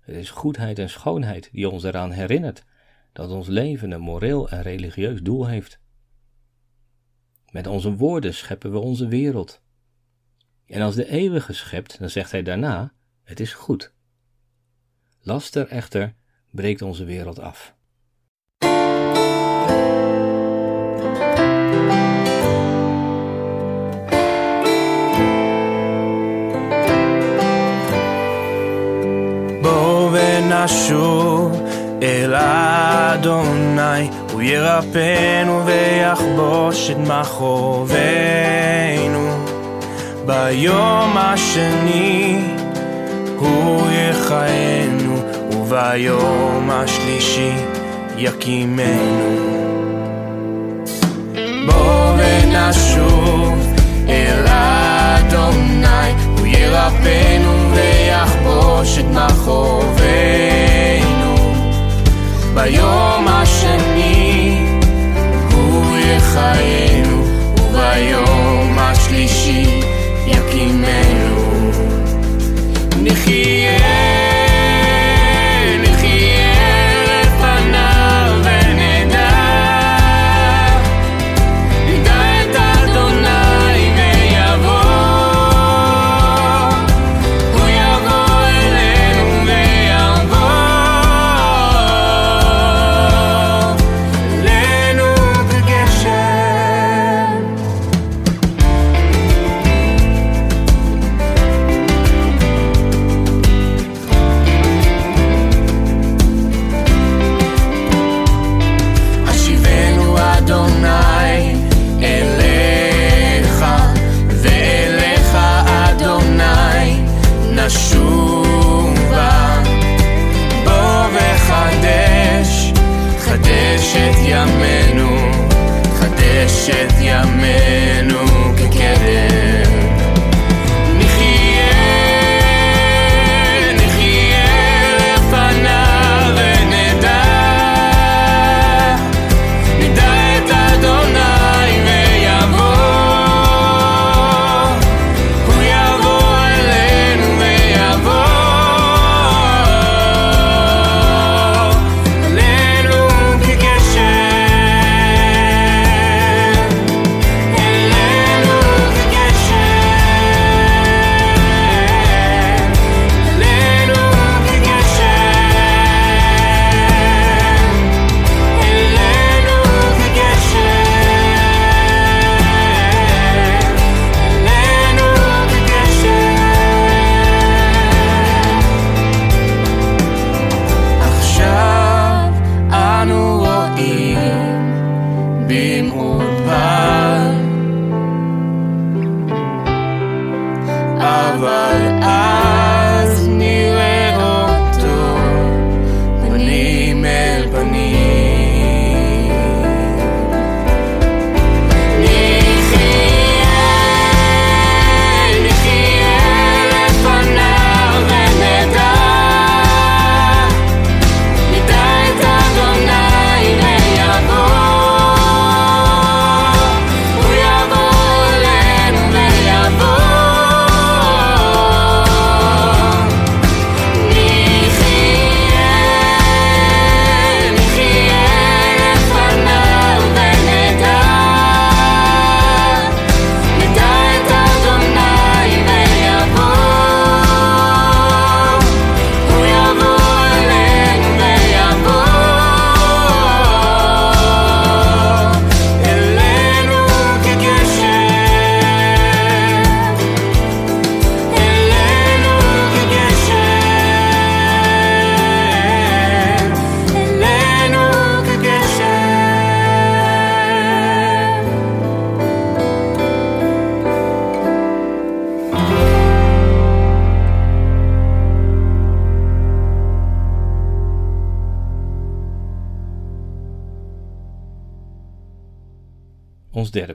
Het 0.00 0.16
is 0.16 0.30
goedheid 0.30 0.78
en 0.78 0.90
schoonheid 0.90 1.48
die 1.52 1.68
ons 1.68 1.82
eraan 1.82 2.10
herinnert 2.10 2.64
dat 3.12 3.30
ons 3.30 3.46
leven 3.48 3.90
een 3.90 4.00
moreel 4.00 4.48
en 4.48 4.62
religieus 4.62 5.22
doel 5.22 5.46
heeft. 5.46 5.80
Met 7.50 7.66
onze 7.66 7.96
woorden 7.96 8.34
scheppen 8.34 8.72
we 8.72 8.78
onze 8.78 9.08
wereld. 9.08 9.62
En 10.66 10.82
als 10.82 10.94
de 10.94 11.08
eeuwige 11.08 11.52
schept, 11.52 11.98
dan 11.98 12.10
zegt 12.10 12.30
hij 12.30 12.42
daarna: 12.42 12.92
het 13.22 13.40
is 13.40 13.54
goed. 13.54 13.94
Laster 15.20 15.68
echter 15.68 16.14
breekt 16.50 16.82
onze 16.82 17.04
wereld 17.04 17.38
af. 17.38 17.80
נשוב 30.64 31.62
אל 32.02 32.34
אדוני, 32.34 34.10
הוא 34.32 34.42
ירפאנו 34.42 35.66
ויחבוש 35.66 36.90
את 36.90 36.96
מכאובינו. 36.98 38.02
ביום 40.26 41.16
השני 41.16 42.40
הוא 43.38 43.86
יחיינו, 43.90 45.16
וביום 45.50 46.70
השלישי 46.70 47.52
יקימנו. 48.16 49.36
בוא 51.66 52.14
ונשוב 52.18 53.41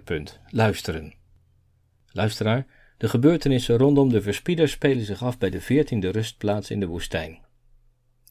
punt: 0.07 0.39
luisteren. 0.49 1.13
Luisteraar, 2.11 2.65
de 2.97 3.09
gebeurtenissen 3.09 3.77
rondom 3.77 4.09
de 4.09 4.21
verspieders 4.21 4.71
spelen 4.71 5.05
zich 5.05 5.23
af 5.23 5.37
bij 5.37 5.49
de 5.49 5.61
veertiende 5.61 6.09
rustplaats 6.09 6.71
in 6.71 6.79
de 6.79 6.85
woestijn. 6.85 7.39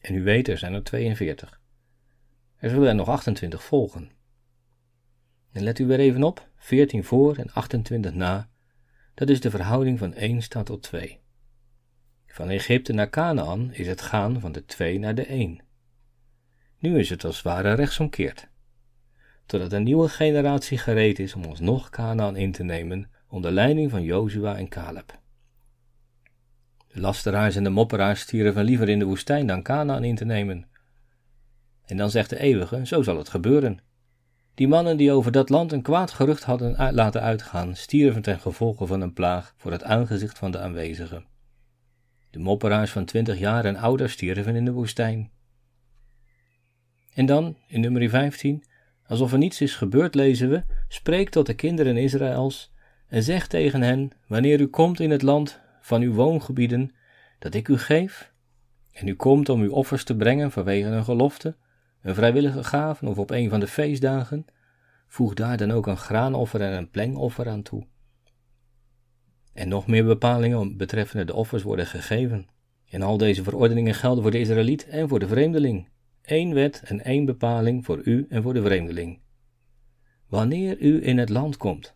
En 0.01 0.15
u 0.15 0.23
weet, 0.23 0.49
er 0.49 0.59
zijn 0.59 0.75
er 0.75 0.83
42. 0.83 1.61
Er 2.57 2.71
zullen 2.71 2.89
er 2.89 2.95
nog 2.95 3.09
28 3.09 3.63
volgen. 3.63 4.11
En 5.53 5.63
let 5.63 5.79
u 5.79 5.87
weer 5.87 5.99
even 5.99 6.23
op: 6.23 6.49
14 6.57 7.05
voor 7.05 7.37
en 7.37 7.53
28 7.53 8.15
na. 8.15 8.49
Dat 9.15 9.29
is 9.29 9.41
de 9.41 9.51
verhouding 9.51 9.99
van 9.99 10.15
1 10.15 10.43
staat 10.43 10.67
tot 10.67 10.83
2. 10.83 11.21
Van 12.27 12.49
Egypte 12.49 12.93
naar 12.93 13.11
Canaan 13.11 13.73
is 13.73 13.87
het 13.87 14.01
gaan 14.01 14.41
van 14.41 14.53
de 14.53 14.65
2 14.65 14.99
naar 14.99 15.15
de 15.15 15.27
1. 15.27 15.61
Nu 16.79 16.99
is 16.99 17.11
het 17.11 17.25
als 17.25 17.43
ware 17.43 17.73
rechtsomkeerd 17.73 18.49
totdat 19.47 19.73
een 19.73 19.83
nieuwe 19.83 20.09
generatie 20.09 20.79
gereed 20.79 21.19
is 21.19 21.35
om 21.35 21.45
alsnog 21.45 21.91
Canaan 21.91 22.37
in 22.37 22.53
te 22.53 22.63
nemen 22.63 23.11
onder 23.29 23.53
leiding 23.53 23.91
van 23.91 24.03
Jozua 24.03 24.57
en 24.57 24.69
Caleb. 24.69 25.21
De 26.89 27.01
lasteraars 27.01 27.57
en 27.57 27.65
de 27.65 27.71
mopperaars 27.71 28.21
stierven 28.21 28.65
liever 28.65 28.89
in 28.89 28.99
de 28.99 29.05
woestijn 29.05 29.47
dan 29.47 29.63
Canaan 29.63 30.05
in 30.05 30.15
te 30.15 30.25
nemen. 30.25 30.67
En 31.85 31.97
dan 31.97 32.11
zegt 32.11 32.31
de 32.31 32.39
eeuwige, 32.39 32.87
zo 32.87 33.03
zal 33.03 33.17
het 33.17 33.29
gebeuren. 33.29 33.79
Die 34.55 34.69
mannen 34.69 34.97
die 34.97 35.13
over 35.13 35.33
dat 35.33 35.49
land 35.49 35.73
een 35.73 35.83
kwaad 35.83 36.11
gerucht 36.11 36.43
hadden 36.43 36.95
laten 36.95 37.21
uitgaan, 37.21 37.75
stierven 37.75 38.23
ten 38.23 38.41
gevolge 38.41 38.87
van 38.87 39.01
een 39.01 39.13
plaag 39.13 39.55
voor 39.57 39.73
het 39.73 39.83
aangezicht 39.83 40.39
van 40.39 40.51
de 40.51 40.59
aanwezigen. 40.59 41.25
De 42.31 42.39
mopperaars 42.39 42.91
van 42.91 43.05
twintig 43.05 43.39
jaar 43.39 43.65
en 43.65 43.77
ouder 43.77 44.11
stierven 44.11 44.57
in 44.57 44.65
de 44.65 44.73
woestijn. 44.73 45.31
En 47.15 47.27
dan, 47.27 47.57
in 47.67 47.81
nummer 47.81 48.09
15, 48.09 48.65
alsof 49.09 49.33
er 49.33 49.39
niets 49.39 49.61
is 49.61 49.75
gebeurd, 49.77 50.15
lezen 50.15 50.51
we: 50.51 50.65
Spreek 50.89 51.29
tot 51.29 51.47
de 51.47 51.55
kinderen 51.55 51.97
Israëls 51.97 52.73
en 53.09 53.23
zeg 53.23 53.47
tegen 53.47 53.83
hen: 53.83 54.11
Wanneer 54.27 54.61
u 54.61 54.67
komt 54.67 55.01
in 55.01 55.11
het 55.11 55.23
land 55.23 55.61
van 55.81 56.03
uw 56.03 56.13
woongebieden, 56.13 56.95
dat 57.39 57.55
ik 57.55 57.69
u 57.69 57.79
geef, 57.79 58.33
en 58.93 59.09
u 59.09 59.15
komt 59.15 59.49
om 59.49 59.61
uw 59.61 59.73
offers 59.73 60.05
te 60.05 60.17
brengen 60.17 60.51
vanwege 60.51 60.89
een 60.89 61.05
gelofte, 61.05 61.57
een 62.03 62.15
vrijwillige 62.15 62.65
gave 62.65 63.07
of 63.07 63.19
op 63.19 63.31
een 63.31 63.49
van 63.49 63.61
de 63.61 63.67
feestdagen, 63.67 64.47
voeg 65.07 65.35
daar 65.35 65.57
dan 65.57 65.71
ook 65.71 65.87
een 65.87 65.97
graanoffer 65.97 66.61
en 66.61 66.73
een 66.73 66.91
plengoffer 66.91 67.49
aan 67.49 67.63
toe. 67.63 67.87
En 69.53 69.69
nog 69.69 69.87
meer 69.87 70.05
bepalingen 70.05 70.77
betreffende 70.77 71.25
de 71.25 71.35
offers 71.35 71.63
worden 71.63 71.87
gegeven. 71.87 72.47
En 72.91 73.03
al 73.03 73.17
deze 73.17 73.43
verordeningen 73.43 73.95
gelden 73.95 74.23
voor 74.23 74.31
de 74.31 74.39
Israëliet 74.39 74.87
en 74.87 75.09
voor 75.09 75.19
de 75.19 75.29
vreemdeling. 75.29 75.89
Eén 76.27 76.55
wet 76.55 76.83
en 76.85 77.05
één 77.05 77.25
bepaling 77.25 77.85
voor 77.85 78.01
u 78.05 78.27
en 78.29 78.43
voor 78.43 78.55
de 78.55 78.63
vreemdeling. 78.63 79.21
Wanneer 80.29 80.79
u 80.79 81.07
in 81.07 81.19
het 81.19 81.29
land 81.29 81.57
komt. 81.57 81.95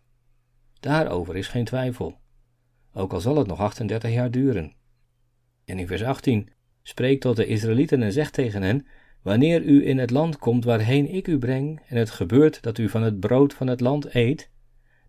Daarover 0.81 1.37
is 1.37 1.49
geen 1.49 1.64
twijfel. 1.64 2.21
Ook 2.93 3.12
al 3.12 3.21
zal 3.21 3.37
het 3.37 3.47
nog 3.47 3.61
38 3.61 4.11
jaar 4.11 4.31
duren. 4.31 4.73
En 5.64 5.79
in 5.79 5.87
vers 5.87 6.03
18 6.03 6.49
spreekt 6.83 7.21
tot 7.21 7.37
de 7.37 7.47
Israëlieten 7.47 8.03
en 8.03 8.12
zegt 8.12 8.33
tegen 8.33 8.62
hen: 8.62 8.87
Wanneer 9.23 9.62
u 9.62 9.87
in 9.87 9.99
het 9.99 10.11
land 10.11 10.38
komt 10.38 10.64
waarheen 10.64 11.14
ik 11.14 11.27
u 11.27 11.38
breng, 11.38 11.81
en 11.87 11.97
het 11.97 12.11
gebeurt 12.11 12.62
dat 12.62 12.79
u 12.79 12.88
van 12.88 13.03
het 13.03 13.21
brood 13.21 13.55
van 13.55 13.66
het 13.66 13.81
land 13.81 14.14
eet, 14.14 14.51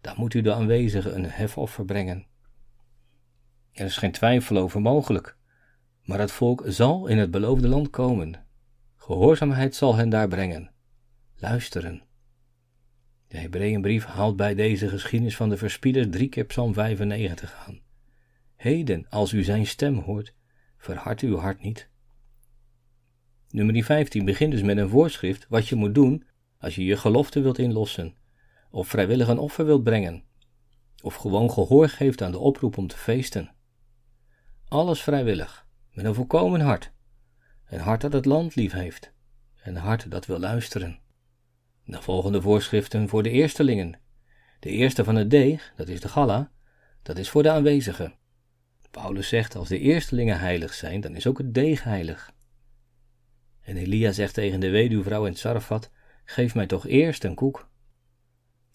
dan 0.02 0.14
moet 0.18 0.34
u 0.34 0.42
de 0.42 0.54
aanwezigen 0.54 1.16
een 1.16 1.30
hefoffer 1.30 1.86
brengen. 1.86 2.26
Er 3.72 3.86
is 3.86 3.98
geen 3.98 4.12
twijfel 4.12 4.58
over 4.58 4.82
mogelijk, 4.82 5.38
maar 6.04 6.20
het 6.20 6.32
volk 6.32 6.64
zal 6.66 7.08
in 7.08 7.18
het 7.18 7.32
beloofde 7.32 7.68
land 7.68 7.90
komen. 7.90 8.50
Gehoorzaamheid 9.04 9.76
zal 9.76 9.96
hen 9.96 10.10
daar 10.10 10.28
brengen. 10.28 10.72
Luisteren. 11.36 12.04
De 13.28 13.38
Hebreeënbrief 13.38 14.06
haalt 14.06 14.36
bij 14.36 14.56
deze 14.56 14.90
geschiedenis 14.90 15.36
van 15.36 15.50
de 15.50 15.58
verspieders 15.58 16.08
drie 16.10 16.30
keer 16.30 16.46
Psalm 16.46 16.74
95 16.74 17.64
aan. 17.68 17.82
Heden, 18.56 19.06
als 19.10 19.32
u 19.32 19.44
zijn 19.44 19.68
stem 19.68 19.98
hoort, 19.98 20.34
verhard 20.78 21.22
uw 21.22 21.38
hart 21.38 21.62
niet. 21.62 21.90
Nummer 23.50 23.84
15 23.84 24.26
begint 24.26 24.52
dus 24.52 24.62
met 24.62 24.78
een 24.78 24.90
voorschrift 24.90 25.46
wat 25.50 25.68
je 25.68 25.76
moet 25.76 25.96
doen 25.96 26.26
als 26.58 26.76
je 26.76 26.86
je 26.86 26.98
gelofte 26.98 27.42
wilt 27.42 27.58
inlossen, 27.58 28.16
of 28.72 28.88
vrijwillig 28.88 29.28
een 29.28 29.38
offer 29.38 29.66
wilt 29.66 29.84
brengen, 29.84 30.24
of 31.02 31.16
gewoon 31.16 31.52
gehoor 31.52 31.90
geeft 31.90 32.22
aan 32.22 32.32
de 32.32 32.40
oproep 32.40 32.78
om 32.78 32.88
te 32.88 32.98
feesten. 32.98 33.56
Alles 34.68 35.02
vrijwillig, 35.02 35.68
met 35.92 36.06
een 36.06 36.16
volkomen 36.16 36.62
hart. 36.62 36.92
Een 37.72 37.80
hart 37.80 38.02
dat 38.02 38.14
het 38.14 38.26
land 38.26 38.56
lief 38.56 38.72
heeft, 38.72 39.12
een 39.64 39.76
hart 39.76 40.12
dat 40.12 40.26
wil 40.26 40.40
luisteren. 40.40 41.00
De 41.86 42.02
volgende 42.02 42.42
voorschriften 42.42 43.10
voor 43.10 43.24
de 43.24 43.30
eerstelingen. 43.30 44.00
De 44.60 44.70
eerste 44.70 45.04
van 45.04 45.16
het 45.16 45.30
deeg, 45.30 45.74
dat 45.76 45.88
is 45.88 46.02
de 46.02 46.08
galla, 46.08 46.52
dat 47.02 47.18
is 47.18 47.30
voor 47.30 47.44
de 47.44 47.52
aanwezigen. 47.52 48.14
Paulus 48.92 49.28
zegt, 49.28 49.56
als 49.56 49.68
de 49.68 49.80
eerstelingen 49.80 50.40
heilig 50.40 50.74
zijn, 50.74 51.02
dan 51.02 51.16
is 51.16 51.28
ook 51.28 51.38
het 51.38 51.54
deeg 51.54 51.84
heilig. 51.84 52.32
En 53.62 53.78
Elia 53.78 54.12
zegt 54.12 54.34
tegen 54.34 54.60
de 54.60 54.70
weduwvrouw 54.70 55.26
in 55.26 55.36
Sarfat, 55.36 55.92
geef 56.26 56.56
mij 56.56 56.68
toch 56.68 56.88
eerst 56.88 57.24
een 57.24 57.36
koek. 57.36 57.70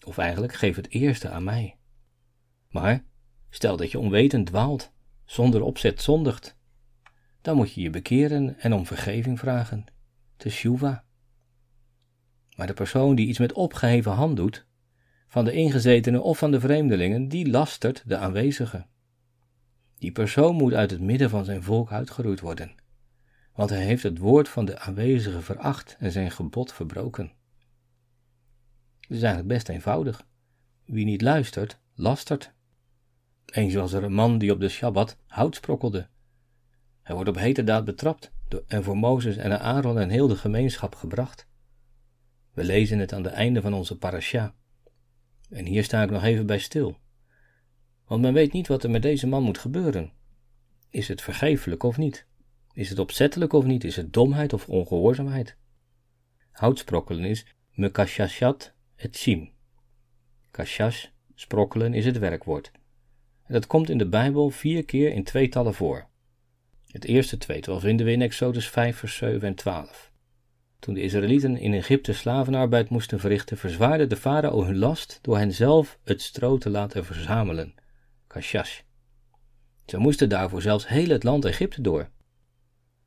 Of 0.05 0.17
eigenlijk, 0.17 0.53
geef 0.53 0.75
het 0.75 0.89
eerste 0.89 1.29
aan 1.29 1.43
mij. 1.43 1.77
Maar, 2.69 3.03
stel 3.49 3.77
dat 3.77 3.91
je 3.91 3.99
onwetend 3.99 4.45
dwaalt, 4.45 4.91
zonder 5.25 5.61
opzet 5.61 6.01
zondigt, 6.01 6.56
dan 7.47 7.55
moet 7.55 7.73
je 7.73 7.81
je 7.81 7.89
bekeren 7.89 8.59
en 8.59 8.73
om 8.73 8.85
vergeving 8.85 9.39
vragen. 9.39 9.85
Te 10.37 10.49
shuva. 10.49 11.03
Maar 12.55 12.67
de 12.67 12.73
persoon 12.73 13.15
die 13.15 13.27
iets 13.27 13.39
met 13.39 13.53
opgeheven 13.53 14.11
hand 14.11 14.35
doet, 14.35 14.65
van 15.27 15.45
de 15.45 15.51
ingezetenen 15.51 16.23
of 16.23 16.37
van 16.37 16.51
de 16.51 16.59
vreemdelingen, 16.59 17.27
die 17.27 17.49
lastert 17.49 18.03
de 18.05 18.17
aanwezigen. 18.17 18.87
Die 19.97 20.11
persoon 20.11 20.55
moet 20.55 20.73
uit 20.73 20.91
het 20.91 21.01
midden 21.01 21.29
van 21.29 21.45
zijn 21.45 21.63
volk 21.63 21.91
uitgeroeid 21.91 22.39
worden, 22.39 22.75
want 23.53 23.69
hij 23.69 23.83
heeft 23.83 24.03
het 24.03 24.17
woord 24.17 24.49
van 24.49 24.65
de 24.65 24.79
aanwezigen 24.79 25.43
veracht 25.43 25.95
en 25.99 26.11
zijn 26.11 26.31
gebod 26.31 26.73
verbroken. 26.73 27.31
Het 28.99 29.17
is 29.17 29.21
eigenlijk 29.21 29.47
best 29.47 29.69
eenvoudig. 29.69 30.27
Wie 30.85 31.05
niet 31.05 31.21
luistert, 31.21 31.79
lastert. 31.93 32.53
Eens 33.45 33.73
was 33.73 33.93
er 33.93 34.03
een 34.03 34.13
man 34.13 34.37
die 34.37 34.51
op 34.51 34.59
de 34.59 34.69
Shabbat 34.69 35.17
hout 35.25 35.55
sprokkelde. 35.55 36.07
Hij 37.07 37.15
wordt 37.15 37.29
op 37.29 37.37
heterdaad 37.37 37.85
betrapt 37.85 38.31
en 38.67 38.83
voor 38.83 38.97
Mozes 38.97 39.37
en 39.37 39.59
Aaron 39.59 39.99
en 39.99 40.09
heel 40.09 40.27
de 40.27 40.35
gemeenschap 40.35 40.95
gebracht. 40.95 41.47
We 42.53 42.63
lezen 42.63 42.99
het 42.99 43.13
aan 43.13 43.23
het 43.23 43.33
einde 43.33 43.61
van 43.61 43.73
onze 43.73 43.97
parasha. 43.97 44.55
En 45.49 45.65
hier 45.65 45.83
sta 45.83 46.03
ik 46.03 46.09
nog 46.09 46.23
even 46.23 46.45
bij 46.45 46.59
stil. 46.59 46.97
Want 48.07 48.21
men 48.21 48.33
weet 48.33 48.53
niet 48.53 48.67
wat 48.67 48.83
er 48.83 48.89
met 48.89 49.01
deze 49.01 49.27
man 49.27 49.43
moet 49.43 49.57
gebeuren. 49.57 50.11
Is 50.89 51.07
het 51.07 51.21
vergeeflijk 51.21 51.83
of 51.83 51.97
niet? 51.97 52.25
Is 52.73 52.89
het 52.89 52.99
opzettelijk 52.99 53.53
of 53.53 53.65
niet? 53.65 53.83
Is 53.83 53.95
het 53.95 54.13
domheid 54.13 54.53
of 54.53 54.69
ongehoorzaamheid? 54.69 55.57
Houtsprokkelen 56.51 57.25
is 57.25 57.45
mekashashat 57.71 58.73
et 58.95 59.17
shim. 59.17 59.51
Kashash, 60.51 61.05
sprokkelen, 61.35 61.93
is 61.93 62.05
het 62.05 62.17
werkwoord. 62.17 62.71
En 63.43 63.53
dat 63.53 63.67
komt 63.67 63.89
in 63.89 63.97
de 63.97 64.09
Bijbel 64.09 64.49
vier 64.49 64.85
keer 64.85 65.11
in 65.11 65.23
tweetallen 65.23 65.73
voor. 65.73 66.07
Het 66.87 67.05
eerste 67.05 67.37
tweetal 67.37 67.79
vinden 67.79 68.05
we 68.05 68.11
in 68.11 68.21
Exodus 68.21 68.69
5 68.69 68.97
vers 68.97 69.15
7 69.15 69.47
en 69.47 69.55
12. 69.55 70.11
Toen 70.79 70.93
de 70.93 71.01
Israëlieten 71.01 71.57
in 71.57 71.73
Egypte 71.73 72.13
slavenarbeid 72.13 72.89
moesten 72.89 73.19
verrichten, 73.19 73.57
verzwaarde 73.57 74.07
de 74.07 74.15
farao 74.15 74.63
hun 74.63 74.77
last 74.77 75.19
door 75.21 75.37
hen 75.37 75.53
zelf 75.53 75.99
het 76.03 76.21
stro 76.21 76.57
te 76.57 76.69
laten 76.69 77.05
verzamelen. 77.05 77.73
Kashash. 78.27 78.79
Ze 79.85 79.97
moesten 79.97 80.29
daarvoor 80.29 80.61
zelfs 80.61 80.87
heel 80.87 81.09
het 81.09 81.23
land 81.23 81.45
Egypte 81.45 81.81
door. 81.81 82.09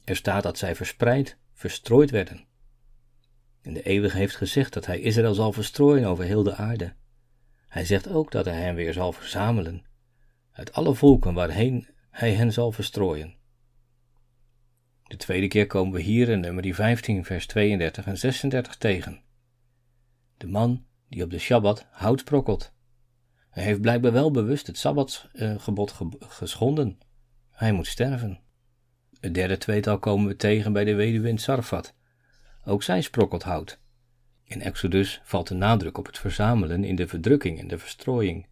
Er 0.04 0.16
staat 0.16 0.42
dat 0.42 0.58
zij 0.58 0.74
verspreid, 0.74 1.36
verstrooid 1.52 2.10
werden. 2.10 2.44
En 3.62 3.74
de 3.74 3.82
Eeuwige 3.82 4.16
heeft 4.16 4.36
gezegd 4.36 4.72
dat 4.72 4.86
hij 4.86 5.00
Israël 5.00 5.34
zal 5.34 5.52
verstrooien 5.52 6.08
over 6.08 6.24
heel 6.24 6.42
de 6.42 6.54
aarde. 6.54 6.94
Hij 7.68 7.84
zegt 7.84 8.08
ook 8.08 8.30
dat 8.30 8.44
hij 8.44 8.60
hen 8.60 8.74
weer 8.74 8.92
zal 8.92 9.12
verzamelen, 9.12 9.84
uit 10.52 10.72
alle 10.72 10.94
volken 10.94 11.34
waarheen 11.34 11.88
hij 12.10 12.32
hen 12.32 12.52
zal 12.52 12.72
verstrooien. 12.72 13.38
De 15.10 15.16
tweede 15.16 15.48
keer 15.48 15.66
komen 15.66 15.92
we 15.92 16.00
hier 16.00 16.28
in 16.28 16.40
nummer 16.40 16.74
15, 16.74 17.24
vers 17.24 17.46
32 17.46 18.06
en 18.06 18.18
36 18.18 18.76
tegen. 18.76 19.20
De 20.36 20.46
man 20.46 20.84
die 21.08 21.22
op 21.22 21.30
de 21.30 21.38
Shabbat 21.38 21.86
hout 21.90 22.20
sprokkelt. 22.20 22.72
Hij 23.50 23.62
heeft 23.62 23.80
blijkbaar 23.80 24.12
wel 24.12 24.30
bewust 24.30 24.66
het 24.66 24.78
Sabbatsgebod 24.78 25.92
ge 25.92 26.08
geschonden. 26.18 26.98
Hij 27.50 27.72
moet 27.72 27.86
sterven. 27.86 28.40
Het 29.20 29.34
derde 29.34 29.58
tweetal 29.58 29.98
komen 29.98 30.26
we 30.26 30.36
tegen 30.36 30.72
bij 30.72 30.84
de 30.84 30.94
weduwe 30.94 31.28
in 31.28 31.38
Sarfat. 31.38 31.94
Ook 32.64 32.82
zij 32.82 33.00
sprokkelt 33.00 33.42
hout. 33.42 33.80
In 34.44 34.60
Exodus 34.60 35.20
valt 35.24 35.48
de 35.48 35.54
nadruk 35.54 35.98
op 35.98 36.06
het 36.06 36.18
verzamelen 36.18 36.84
in 36.84 36.96
de 36.96 37.08
verdrukking 37.08 37.58
en 37.58 37.68
de 37.68 37.78
verstrooiing. 37.78 38.46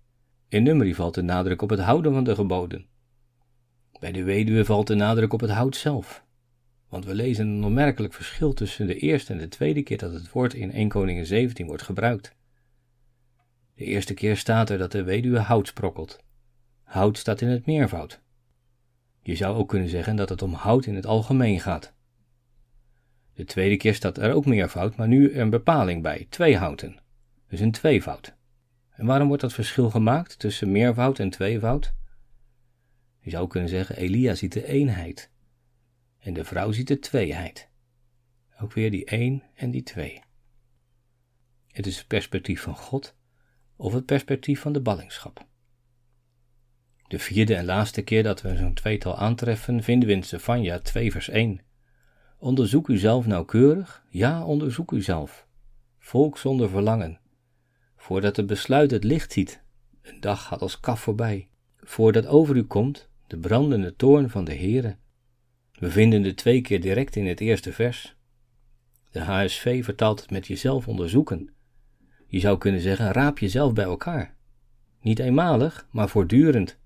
In 0.49 0.63
Numeri 0.63 0.95
valt 0.95 1.15
de 1.15 1.23
nadruk 1.23 1.63
op 1.63 1.71
het 1.71 1.81
houden 1.81 2.13
van 2.13 2.25
de 2.25 2.35
geboden. 2.35 2.87
Bij 4.01 4.13
de 4.13 4.23
weduwe 4.23 4.65
valt 4.65 4.87
de 4.87 4.95
nadruk 4.95 5.33
op 5.33 5.41
het 5.41 5.51
hout 5.51 5.77
zelf. 5.77 6.27
Want 6.89 7.05
we 7.05 7.15
lezen 7.15 7.49
een 7.49 7.65
onmerkelijk 7.65 8.15
verschil 8.15 8.53
tussen 8.53 8.87
de 8.87 8.99
eerste 8.99 9.33
en 9.33 9.39
de 9.39 9.49
tweede 9.49 9.83
keer 9.83 9.99
dat 9.99 10.13
het 10.13 10.31
woord 10.31 10.55
in 10.55 10.73
1 10.73 10.89
Koningin 10.89 11.27
17 11.27 11.67
wordt 11.67 11.83
gebruikt. 11.83 12.37
De 13.75 13.85
eerste 13.85 14.15
keer 14.15 14.37
staat 14.37 14.71
er 14.71 14.79
dat 14.79 14.93
de 14.93 15.03
weduwe 15.03 15.39
hout 15.39 15.67
sprokkelt. 15.67 16.19
Hout 16.83 17.19
staat 17.19 17.41
in 17.41 17.49
het 17.49 17.67
meervoud. 17.67 18.21
Je 19.23 19.37
zou 19.37 19.57
ook 19.57 19.69
kunnen 19.69 19.89
zeggen 19.89 20.17
dat 20.17 20.29
het 20.29 20.43
om 20.43 20.53
hout 20.53 20.87
in 20.87 20.95
het 20.95 21.07
algemeen 21.07 21.61
gaat. 21.61 21.93
De 23.35 23.45
tweede 23.45 23.77
keer 23.77 23.95
staat 23.95 24.19
er 24.19 24.33
ook 24.33 24.47
meervoud, 24.47 24.97
maar 24.97 25.09
nu 25.09 25.39
een 25.39 25.51
bepaling 25.51 26.03
bij, 26.03 26.27
twee 26.29 26.57
houten. 26.57 27.01
Dus 27.49 27.61
een 27.61 27.73
tweevoud. 27.73 28.35
En 28.91 29.07
waarom 29.07 29.27
wordt 29.27 29.43
dat 29.43 29.53
verschil 29.53 29.91
gemaakt 29.91 30.39
tussen 30.39 30.73
meervoud 30.73 31.19
en 31.19 31.31
tweevoud? 31.31 31.95
Je 33.19 33.31
zou 33.31 33.49
kunnen 33.49 33.69
zeggen, 33.69 33.97
Elia 33.97 34.35
ziet 34.35 34.53
de 34.53 34.67
eenheid. 34.67 35.31
En 36.29 36.35
de 36.35 36.45
vrouw 36.45 36.73
ziet 36.73 36.89
de 36.89 36.99
tweeheid. 36.99 37.69
Ook 38.61 38.73
weer 38.73 38.91
die 38.91 39.05
één 39.05 39.43
en 39.55 39.71
die 39.71 39.83
twee. 39.83 40.23
Het 41.67 41.87
is 41.87 41.99
het 41.99 42.07
perspectief 42.07 42.63
van 42.63 42.77
God 42.77 43.17
of 43.77 43.93
het 43.93 44.05
perspectief 44.05 44.61
van 44.61 44.73
de 44.73 44.81
ballingschap. 44.81 45.47
De 47.07 47.19
vierde 47.19 47.55
en 47.55 47.65
laatste 47.65 48.03
keer 48.03 48.23
dat 48.23 48.43
we 48.43 48.57
zo'n 48.57 48.75
tweetal 48.75 49.17
aantreffen 49.17 49.83
vinden 49.83 50.09
we 50.09 50.15
in 50.15 50.23
Stefania 50.23 50.79
2 50.79 51.13
vers 51.13 51.29
1. 51.29 51.61
Onderzoek 52.39 52.89
uzelf 52.89 53.27
nauwkeurig, 53.27 54.05
ja 54.09 54.45
onderzoek 54.45 54.93
uzelf. 54.93 55.47
Volk 55.99 56.39
zonder 56.39 56.69
verlangen. 56.69 57.21
Voordat 57.97 58.37
het 58.37 58.47
besluit 58.47 58.91
het 58.91 59.05
licht 59.05 59.33
ziet, 59.33 59.63
een 60.03 60.21
dag 60.21 60.45
gaat 60.45 60.61
als 60.61 60.81
kaf 60.81 61.01
voorbij. 61.01 61.49
Voordat 61.77 62.27
over 62.27 62.57
u 62.57 62.65
komt 62.65 63.09
de 63.27 63.39
brandende 63.39 63.97
toorn 63.97 64.31
van 64.31 64.45
de 64.45 64.55
Heere. 64.55 64.97
We 65.79 65.91
vinden 65.91 66.23
de 66.23 66.35
twee 66.35 66.61
keer 66.61 66.81
direct 66.81 67.17
in 67.17 67.27
het 67.27 67.41
eerste 67.41 67.73
vers. 67.73 68.17
De 69.11 69.21
HSV 69.21 69.85
vertaalt 69.85 70.21
het 70.21 70.31
met 70.31 70.47
jezelf 70.47 70.89
onderzoeken. 70.89 71.51
Je 72.27 72.41
zou 72.41 72.59
kunnen 72.59 72.81
zeggen, 72.81 73.13
raap 73.13 73.39
jezelf 73.39 73.73
bij 73.73 73.85
elkaar. 73.85 74.35
Niet 75.01 75.19
eenmalig, 75.19 75.87
maar 75.91 76.09
voortdurend. 76.09 76.79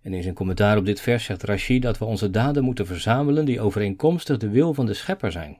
En 0.00 0.12
in 0.12 0.22
zijn 0.22 0.34
commentaar 0.34 0.76
op 0.76 0.84
dit 0.84 1.00
vers 1.00 1.24
zegt 1.24 1.42
Rashi 1.42 1.78
dat 1.78 1.98
we 1.98 2.04
onze 2.04 2.30
daden 2.30 2.64
moeten 2.64 2.86
verzamelen 2.86 3.44
die 3.44 3.60
overeenkomstig 3.60 4.36
de 4.36 4.48
wil 4.48 4.74
van 4.74 4.86
de 4.86 4.94
Schepper 4.94 5.32
zijn. 5.32 5.58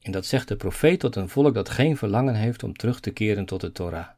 En 0.00 0.12
dat 0.12 0.26
zegt 0.26 0.48
de 0.48 0.56
profeet 0.56 1.00
tot 1.00 1.16
een 1.16 1.28
volk 1.28 1.54
dat 1.54 1.68
geen 1.68 1.96
verlangen 1.96 2.34
heeft 2.34 2.62
om 2.62 2.76
terug 2.76 3.00
te 3.00 3.10
keren 3.10 3.44
tot 3.44 3.60
de 3.60 3.72
Torah. 3.72 4.08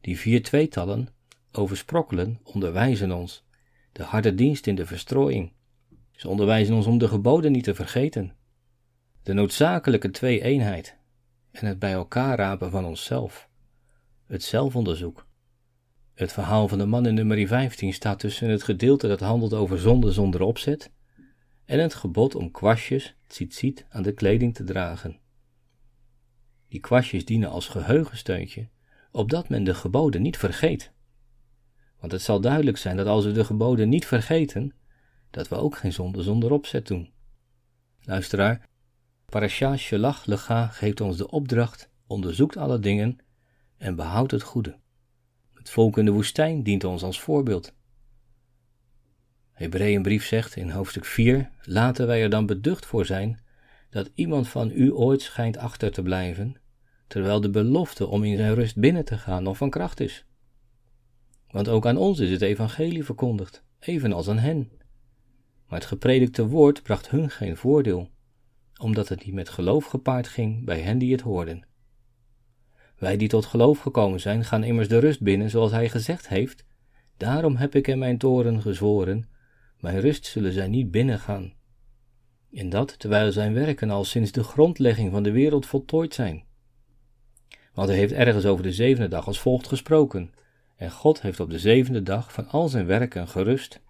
Die 0.00 0.18
vier 0.18 0.42
tweetallen 0.42 1.08
oversprokkelen 1.52 2.40
onderwijzen 2.42 3.12
ons 3.12 3.44
de 3.92 4.02
harde 4.02 4.34
dienst 4.34 4.66
in 4.66 4.74
de 4.74 4.86
verstrooiing. 4.86 5.52
Ze 6.12 6.28
onderwijzen 6.28 6.74
ons 6.74 6.86
om 6.86 6.98
de 6.98 7.08
geboden 7.08 7.52
niet 7.52 7.64
te 7.64 7.74
vergeten. 7.74 8.34
De 9.22 9.32
noodzakelijke 9.32 10.10
twee-eenheid 10.10 10.96
en 11.50 11.66
het 11.66 11.78
bij 11.78 11.92
elkaar 11.92 12.38
rapen 12.38 12.70
van 12.70 12.84
onszelf. 12.84 13.48
Het 14.26 14.42
zelfonderzoek. 14.42 15.26
Het 16.14 16.32
verhaal 16.32 16.68
van 16.68 16.78
de 16.78 16.86
man 16.86 17.06
in 17.06 17.14
nummer 17.14 17.46
15 17.46 17.92
staat 17.92 18.18
tussen 18.18 18.48
het 18.48 18.62
gedeelte 18.62 19.08
dat 19.08 19.20
handelt 19.20 19.54
over 19.54 19.78
zonde 19.78 20.12
zonder 20.12 20.42
opzet 20.42 20.90
en 21.64 21.78
het 21.78 21.94
gebod 21.94 22.34
om 22.34 22.50
kwastjes, 22.50 23.16
tzitzit, 23.26 23.86
aan 23.88 24.02
de 24.02 24.12
kleding 24.12 24.54
te 24.54 24.64
dragen. 24.64 25.18
Die 26.68 26.80
kwastjes 26.80 27.24
dienen 27.24 27.50
als 27.50 27.68
geheugensteuntje, 27.68 28.68
opdat 29.10 29.48
men 29.48 29.64
de 29.64 29.74
geboden 29.74 30.22
niet 30.22 30.36
vergeet. 30.36 30.92
Want 32.00 32.12
het 32.12 32.22
zal 32.22 32.40
duidelijk 32.40 32.76
zijn 32.76 32.96
dat 32.96 33.06
als 33.06 33.24
we 33.24 33.32
de 33.32 33.44
geboden 33.44 33.88
niet 33.88 34.06
vergeten, 34.06 34.72
dat 35.30 35.48
we 35.48 35.54
ook 35.54 35.76
geen 35.76 35.92
zonde 35.92 36.22
zonder 36.22 36.52
opzet 36.52 36.86
doen. 36.86 37.10
Luisteraar, 38.00 38.68
Parashat 39.26 39.78
Shalach 39.78 40.26
Lecha 40.26 40.66
geeft 40.66 41.00
ons 41.00 41.16
de 41.16 41.30
opdracht, 41.30 41.90
onderzoekt 42.06 42.56
alle 42.56 42.78
dingen 42.78 43.18
en 43.76 43.96
behoudt 43.96 44.30
het 44.30 44.42
goede. 44.42 44.78
Het 45.54 45.70
volk 45.70 45.98
in 45.98 46.04
de 46.04 46.10
woestijn 46.10 46.62
dient 46.62 46.84
ons 46.84 47.02
als 47.02 47.20
voorbeeld. 47.20 47.74
Hebreeënbrief 49.52 50.26
zegt 50.26 50.56
in 50.56 50.70
hoofdstuk 50.70 51.04
4: 51.04 51.50
Laten 51.62 52.06
wij 52.06 52.22
er 52.22 52.30
dan 52.30 52.46
beducht 52.46 52.86
voor 52.86 53.06
zijn 53.06 53.40
dat 53.90 54.10
iemand 54.14 54.48
van 54.48 54.70
u 54.70 54.92
ooit 54.92 55.22
schijnt 55.22 55.56
achter 55.56 55.92
te 55.92 56.02
blijven, 56.02 56.56
terwijl 57.06 57.40
de 57.40 57.50
belofte 57.50 58.06
om 58.06 58.24
in 58.24 58.36
zijn 58.36 58.54
rust 58.54 58.76
binnen 58.76 59.04
te 59.04 59.18
gaan 59.18 59.42
nog 59.42 59.56
van 59.56 59.70
kracht 59.70 60.00
is. 60.00 60.24
Want 61.50 61.68
ook 61.68 61.86
aan 61.86 61.96
ons 61.96 62.18
is 62.18 62.30
het 62.30 62.42
evangelie 62.42 63.04
verkondigd, 63.04 63.62
evenals 63.78 64.28
aan 64.28 64.38
hen. 64.38 64.70
Maar 65.66 65.78
het 65.78 65.88
gepredikte 65.88 66.46
woord 66.46 66.82
bracht 66.82 67.10
hun 67.10 67.30
geen 67.30 67.56
voordeel, 67.56 68.10
omdat 68.80 69.08
het 69.08 69.24
niet 69.24 69.34
met 69.34 69.48
geloof 69.48 69.84
gepaard 69.84 70.28
ging 70.28 70.64
bij 70.64 70.80
hen 70.80 70.98
die 70.98 71.12
het 71.12 71.20
hoorden. 71.20 71.68
Wij 72.98 73.16
die 73.16 73.28
tot 73.28 73.46
geloof 73.46 73.78
gekomen 73.78 74.20
zijn, 74.20 74.44
gaan 74.44 74.64
immers 74.64 74.88
de 74.88 74.98
rust 74.98 75.20
binnen, 75.20 75.50
zoals 75.50 75.70
hij 75.70 75.88
gezegd 75.88 76.28
heeft: 76.28 76.64
Daarom 77.16 77.56
heb 77.56 77.74
ik 77.74 77.86
in 77.86 77.98
mijn 77.98 78.18
toren 78.18 78.62
gezworen, 78.62 79.28
mijn 79.78 80.00
rust 80.00 80.26
zullen 80.26 80.52
zij 80.52 80.68
niet 80.68 80.90
binnengaan. 80.90 81.52
En 82.52 82.68
dat 82.68 82.98
terwijl 82.98 83.32
zijn 83.32 83.54
werken 83.54 83.90
al 83.90 84.04
sinds 84.04 84.32
de 84.32 84.42
grondlegging 84.42 85.10
van 85.10 85.22
de 85.22 85.30
wereld 85.30 85.66
voltooid 85.66 86.14
zijn. 86.14 86.44
Want 87.74 87.88
hij 87.88 87.98
heeft 87.98 88.12
ergens 88.12 88.46
over 88.46 88.62
de 88.62 88.72
zevende 88.72 89.08
dag 89.08 89.26
als 89.26 89.40
volgt 89.40 89.68
gesproken: 89.68 90.30
En 90.80 90.90
God 90.90 91.22
heeft 91.22 91.40
op 91.40 91.50
de 91.50 91.58
zevende 91.58 92.02
dag 92.02 92.32
van 92.32 92.48
al 92.48 92.68
zijn 92.68 92.86
werken 92.86 93.28
gerust. 93.28 93.80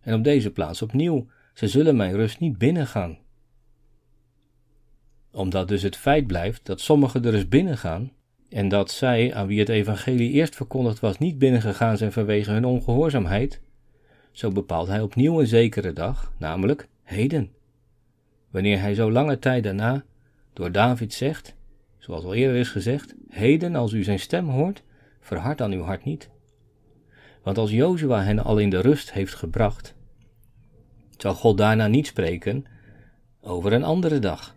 En 0.00 0.14
op 0.14 0.24
deze 0.24 0.50
plaats 0.50 0.82
opnieuw: 0.82 1.26
Ze 1.54 1.68
zullen 1.68 1.96
mijn 1.96 2.12
rust 2.12 2.40
niet 2.40 2.58
binnengaan 2.58 3.18
omdat 5.36 5.68
dus 5.68 5.82
het 5.82 5.96
feit 5.96 6.26
blijft 6.26 6.66
dat 6.66 6.80
sommigen 6.80 7.24
er 7.24 7.34
eens 7.34 7.48
binnengaan 7.48 8.12
en 8.48 8.68
dat 8.68 8.90
zij, 8.90 9.34
aan 9.34 9.46
wie 9.46 9.58
het 9.58 9.68
evangelie 9.68 10.30
eerst 10.30 10.56
verkondigd 10.56 11.00
was, 11.00 11.18
niet 11.18 11.38
binnengegaan 11.38 11.96
zijn 11.96 12.12
vanwege 12.12 12.50
hun 12.50 12.64
ongehoorzaamheid, 12.64 13.60
zo 14.32 14.50
bepaalt 14.50 14.88
hij 14.88 15.00
opnieuw 15.00 15.40
een 15.40 15.46
zekere 15.46 15.92
dag, 15.92 16.32
namelijk 16.38 16.88
heden. 17.02 17.50
Wanneer 18.50 18.80
hij 18.80 18.94
zo 18.94 19.10
lange 19.10 19.38
tijd 19.38 19.62
daarna 19.62 20.04
door 20.52 20.72
David 20.72 21.12
zegt, 21.12 21.54
zoals 21.98 22.24
al 22.24 22.34
eerder 22.34 22.56
is 22.56 22.68
gezegd, 22.68 23.14
heden 23.28 23.74
als 23.74 23.92
u 23.92 24.02
zijn 24.02 24.20
stem 24.20 24.48
hoort, 24.48 24.82
verhard 25.26 25.58
dan 25.58 25.72
uw 25.72 25.82
hart 25.82 26.04
niet. 26.04 26.30
Want 27.42 27.58
als 27.58 27.70
Jozua 27.70 28.22
hen 28.22 28.38
al 28.38 28.58
in 28.58 28.70
de 28.70 28.80
rust 28.80 29.12
heeft 29.12 29.34
gebracht, 29.34 29.94
zal 31.16 31.34
God 31.34 31.58
daarna 31.58 31.86
niet 31.86 32.06
spreken 32.06 32.64
over 33.40 33.72
een 33.72 33.84
andere 33.84 34.18
dag. 34.18 34.54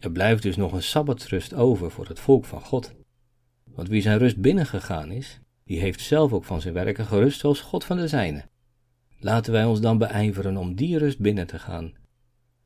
Er 0.00 0.10
blijft 0.10 0.42
dus 0.42 0.56
nog 0.56 0.72
een 0.72 0.82
sabbatsrust 0.82 1.54
over 1.54 1.90
voor 1.90 2.06
het 2.06 2.20
volk 2.20 2.44
van 2.44 2.60
God. 2.60 2.94
Want 3.64 3.88
wie 3.88 4.02
zijn 4.02 4.18
rust 4.18 4.40
binnengegaan 4.40 5.10
is, 5.10 5.40
die 5.64 5.80
heeft 5.80 6.00
zelf 6.00 6.32
ook 6.32 6.44
van 6.44 6.60
zijn 6.60 6.74
werken 6.74 7.06
gerust 7.06 7.40
zoals 7.40 7.60
God 7.60 7.84
van 7.84 7.96
de 7.96 8.08
zijne. 8.08 8.44
Laten 9.18 9.52
wij 9.52 9.64
ons 9.64 9.80
dan 9.80 9.98
beijveren 9.98 10.56
om 10.56 10.74
die 10.74 10.98
rust 10.98 11.18
binnen 11.18 11.46
te 11.46 11.58
gaan, 11.58 11.92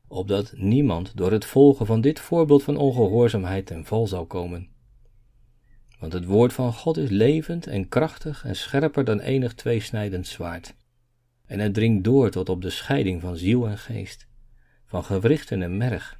opdat 0.07 0.53
niemand 0.55 1.17
door 1.17 1.31
het 1.31 1.45
volgen 1.45 1.85
van 1.85 2.01
dit 2.01 2.19
voorbeeld 2.19 2.63
van 2.63 2.77
ongehoorzaamheid 2.77 3.65
ten 3.65 3.85
val 3.85 4.07
zal 4.07 4.25
komen. 4.25 4.69
Want 5.99 6.13
het 6.13 6.25
woord 6.25 6.53
van 6.53 6.73
God 6.73 6.97
is 6.97 7.09
levend 7.09 7.67
en 7.67 7.87
krachtig 7.87 8.45
en 8.45 8.55
scherper 8.55 9.03
dan 9.03 9.19
enig 9.19 9.53
tweesnijdend 9.53 10.27
zwaard. 10.27 10.75
En 11.45 11.59
het 11.59 11.73
dringt 11.73 12.03
door 12.03 12.29
tot 12.29 12.49
op 12.49 12.61
de 12.61 12.69
scheiding 12.69 13.21
van 13.21 13.37
ziel 13.37 13.67
en 13.67 13.77
geest, 13.77 14.27
van 14.85 15.03
gewrichten 15.03 15.61
en 15.61 15.77
merg, 15.77 16.19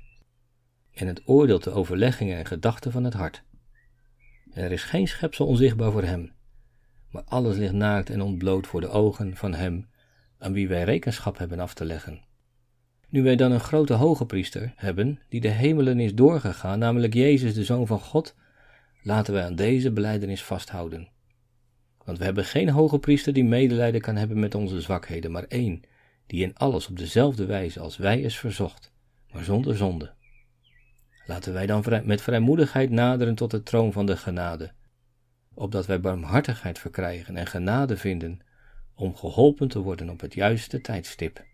en 0.93 1.07
het 1.07 1.21
oordeelt 1.25 1.63
de 1.63 1.71
overleggingen 1.71 2.37
en 2.37 2.45
gedachten 2.45 2.91
van 2.91 3.03
het 3.03 3.13
hart. 3.13 3.43
Er 4.53 4.71
is 4.71 4.83
geen 4.83 5.07
schepsel 5.07 5.45
onzichtbaar 5.45 5.91
voor 5.91 6.03
hem, 6.03 6.31
maar 7.11 7.23
alles 7.23 7.57
ligt 7.57 7.73
naakt 7.73 8.09
en 8.09 8.21
ontbloot 8.21 8.67
voor 8.67 8.81
de 8.81 8.89
ogen 8.89 9.35
van 9.35 9.53
hem 9.53 9.87
aan 10.37 10.53
wie 10.53 10.67
wij 10.67 10.83
rekenschap 10.83 11.37
hebben 11.37 11.59
af 11.59 11.73
te 11.73 11.85
leggen. 11.85 12.25
Nu 13.09 13.23
wij 13.23 13.35
dan 13.35 13.51
een 13.51 13.59
grote 13.59 13.93
hoge 13.93 14.25
priester 14.25 14.73
hebben, 14.75 15.19
die 15.29 15.41
de 15.41 15.47
hemelen 15.47 15.99
is 15.99 16.13
doorgegaan, 16.13 16.79
namelijk 16.79 17.13
Jezus, 17.13 17.53
de 17.53 17.63
Zoon 17.63 17.87
van 17.87 17.99
God, 17.99 18.35
laten 19.03 19.33
wij 19.33 19.43
aan 19.43 19.55
deze 19.55 19.91
beleidenis 19.91 20.43
vasthouden. 20.43 21.07
Want 22.05 22.17
we 22.17 22.23
hebben 22.23 22.45
geen 22.45 22.69
hoge 22.69 22.99
priester 22.99 23.33
die 23.33 23.43
medelijden 23.43 24.01
kan 24.01 24.15
hebben 24.15 24.39
met 24.39 24.55
onze 24.55 24.81
zwakheden, 24.81 25.31
maar 25.31 25.43
één, 25.43 25.81
die 26.27 26.43
in 26.43 26.55
alles 26.55 26.87
op 26.87 26.97
dezelfde 26.97 27.45
wijze 27.45 27.79
als 27.79 27.97
wij 27.97 28.21
is 28.21 28.37
verzocht, 28.37 28.91
maar 29.31 29.43
zonder 29.43 29.77
zonde. 29.77 30.13
Laten 31.25 31.53
wij 31.53 31.65
dan 31.65 31.83
met 32.03 32.21
vrijmoedigheid 32.21 32.89
naderen 32.89 33.35
tot 33.35 33.51
de 33.51 33.63
troon 33.63 33.91
van 33.91 34.05
de 34.05 34.17
genade, 34.17 34.71
opdat 35.53 35.85
wij 35.85 35.99
barmhartigheid 35.99 36.79
verkrijgen 36.79 37.37
en 37.37 37.47
genade 37.47 37.97
vinden 37.97 38.39
om 38.95 39.15
geholpen 39.15 39.67
te 39.67 39.79
worden 39.79 40.09
op 40.09 40.19
het 40.19 40.33
juiste 40.33 40.81
tijdstip. 40.81 41.45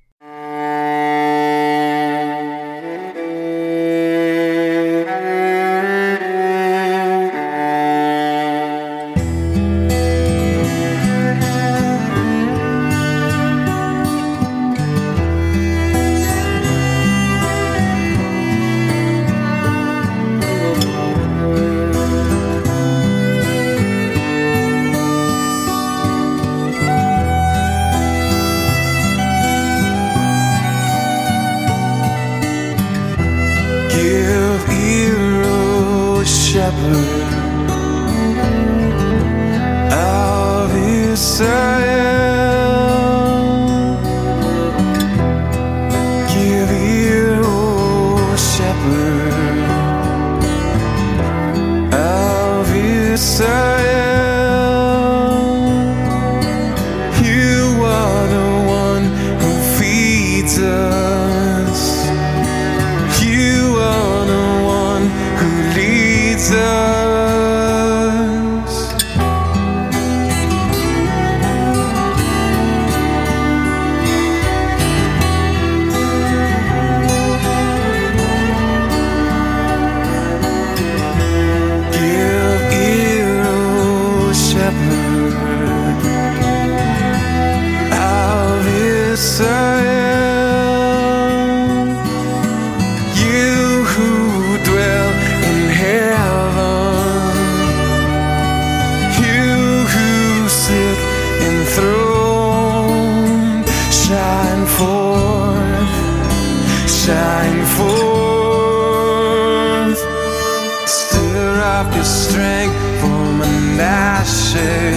Strength 112.04 112.76
for 113.00 113.34
Manasseh. 113.40 114.94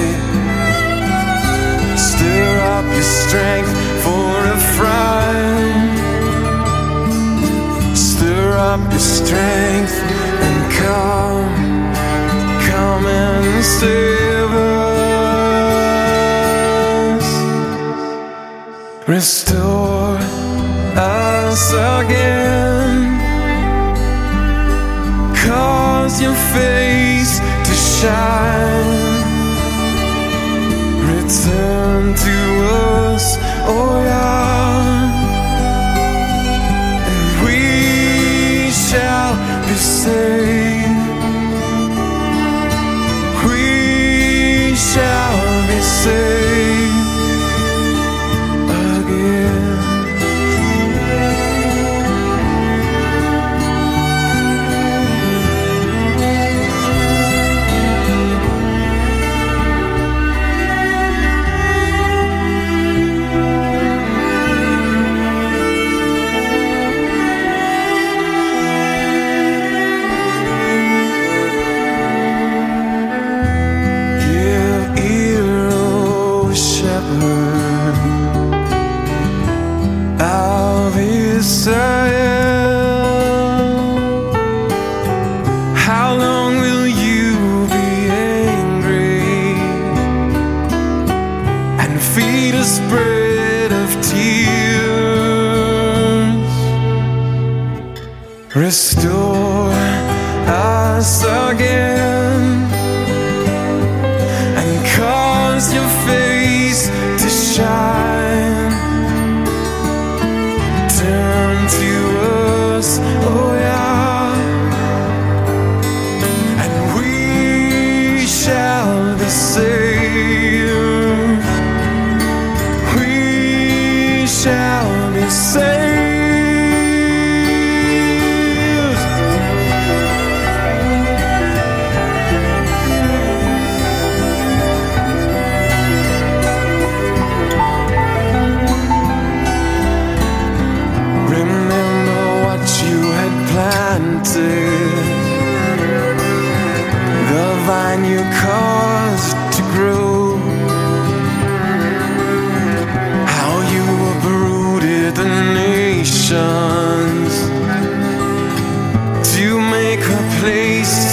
Stir 1.96 2.60
up 2.74 2.86
your 2.94 3.02
strength 3.02 3.70
for 4.02 4.46
Ephraim. 4.54 5.96
Stir 7.94 8.56
up 8.56 8.80
your 8.90 9.00
strength 9.00 9.96
and 10.46 10.72
come, 10.72 11.48
come 12.68 13.06
and 13.06 13.64
save 13.64 14.52
us. 14.52 15.06
Restore 19.08 20.18
us 20.96 21.72
again. 21.72 22.66
Cause 25.46 26.20
your 26.20 26.34
face 26.34 26.76
to 26.80 26.85
shine. 27.96 28.55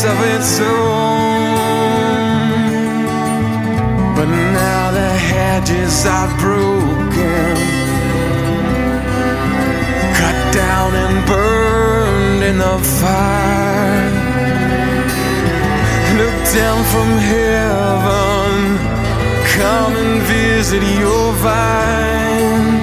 Of 0.05 0.17
its 0.35 0.59
own. 0.59 1.93
But 4.15 4.27
now 4.27 4.91
the 4.91 5.11
hedges 5.31 6.05
are 6.05 6.31
broken 6.39 7.55
cut 10.19 10.53
down 10.53 10.93
and 11.03 11.15
burned 11.27 12.43
in 12.43 12.57
the 12.57 12.77
fire. 12.99 14.11
Look 16.19 16.37
down 16.53 16.79
from 16.93 17.09
heaven, 17.33 18.77
come 19.57 19.93
and 20.03 20.21
visit 20.21 20.83
your 20.99 21.25
vine. 21.45 22.73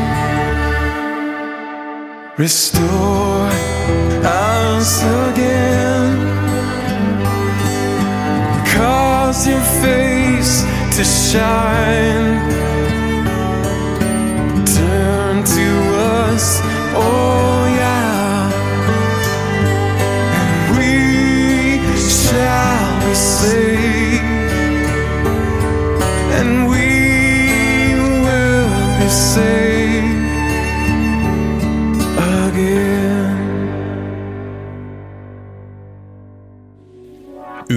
Restore 2.36 3.50
us 4.24 5.02
again, 5.28 6.12
cause 9.40 9.48
your 9.48 9.60
face 9.82 10.62
to 10.96 11.04
shine. 11.04 12.50
Turn 14.66 15.44
to 15.44 15.68
us, 15.96 16.60
oh 16.94 17.66
yeah, 17.80 18.50
and 20.40 20.76
we 20.76 20.92
shall 21.96 23.00
be 23.06 23.14
saved, 23.14 24.24
and 26.38 26.68
we 26.68 27.94
will 28.24 28.68
be 28.98 29.08
saved 29.08 29.69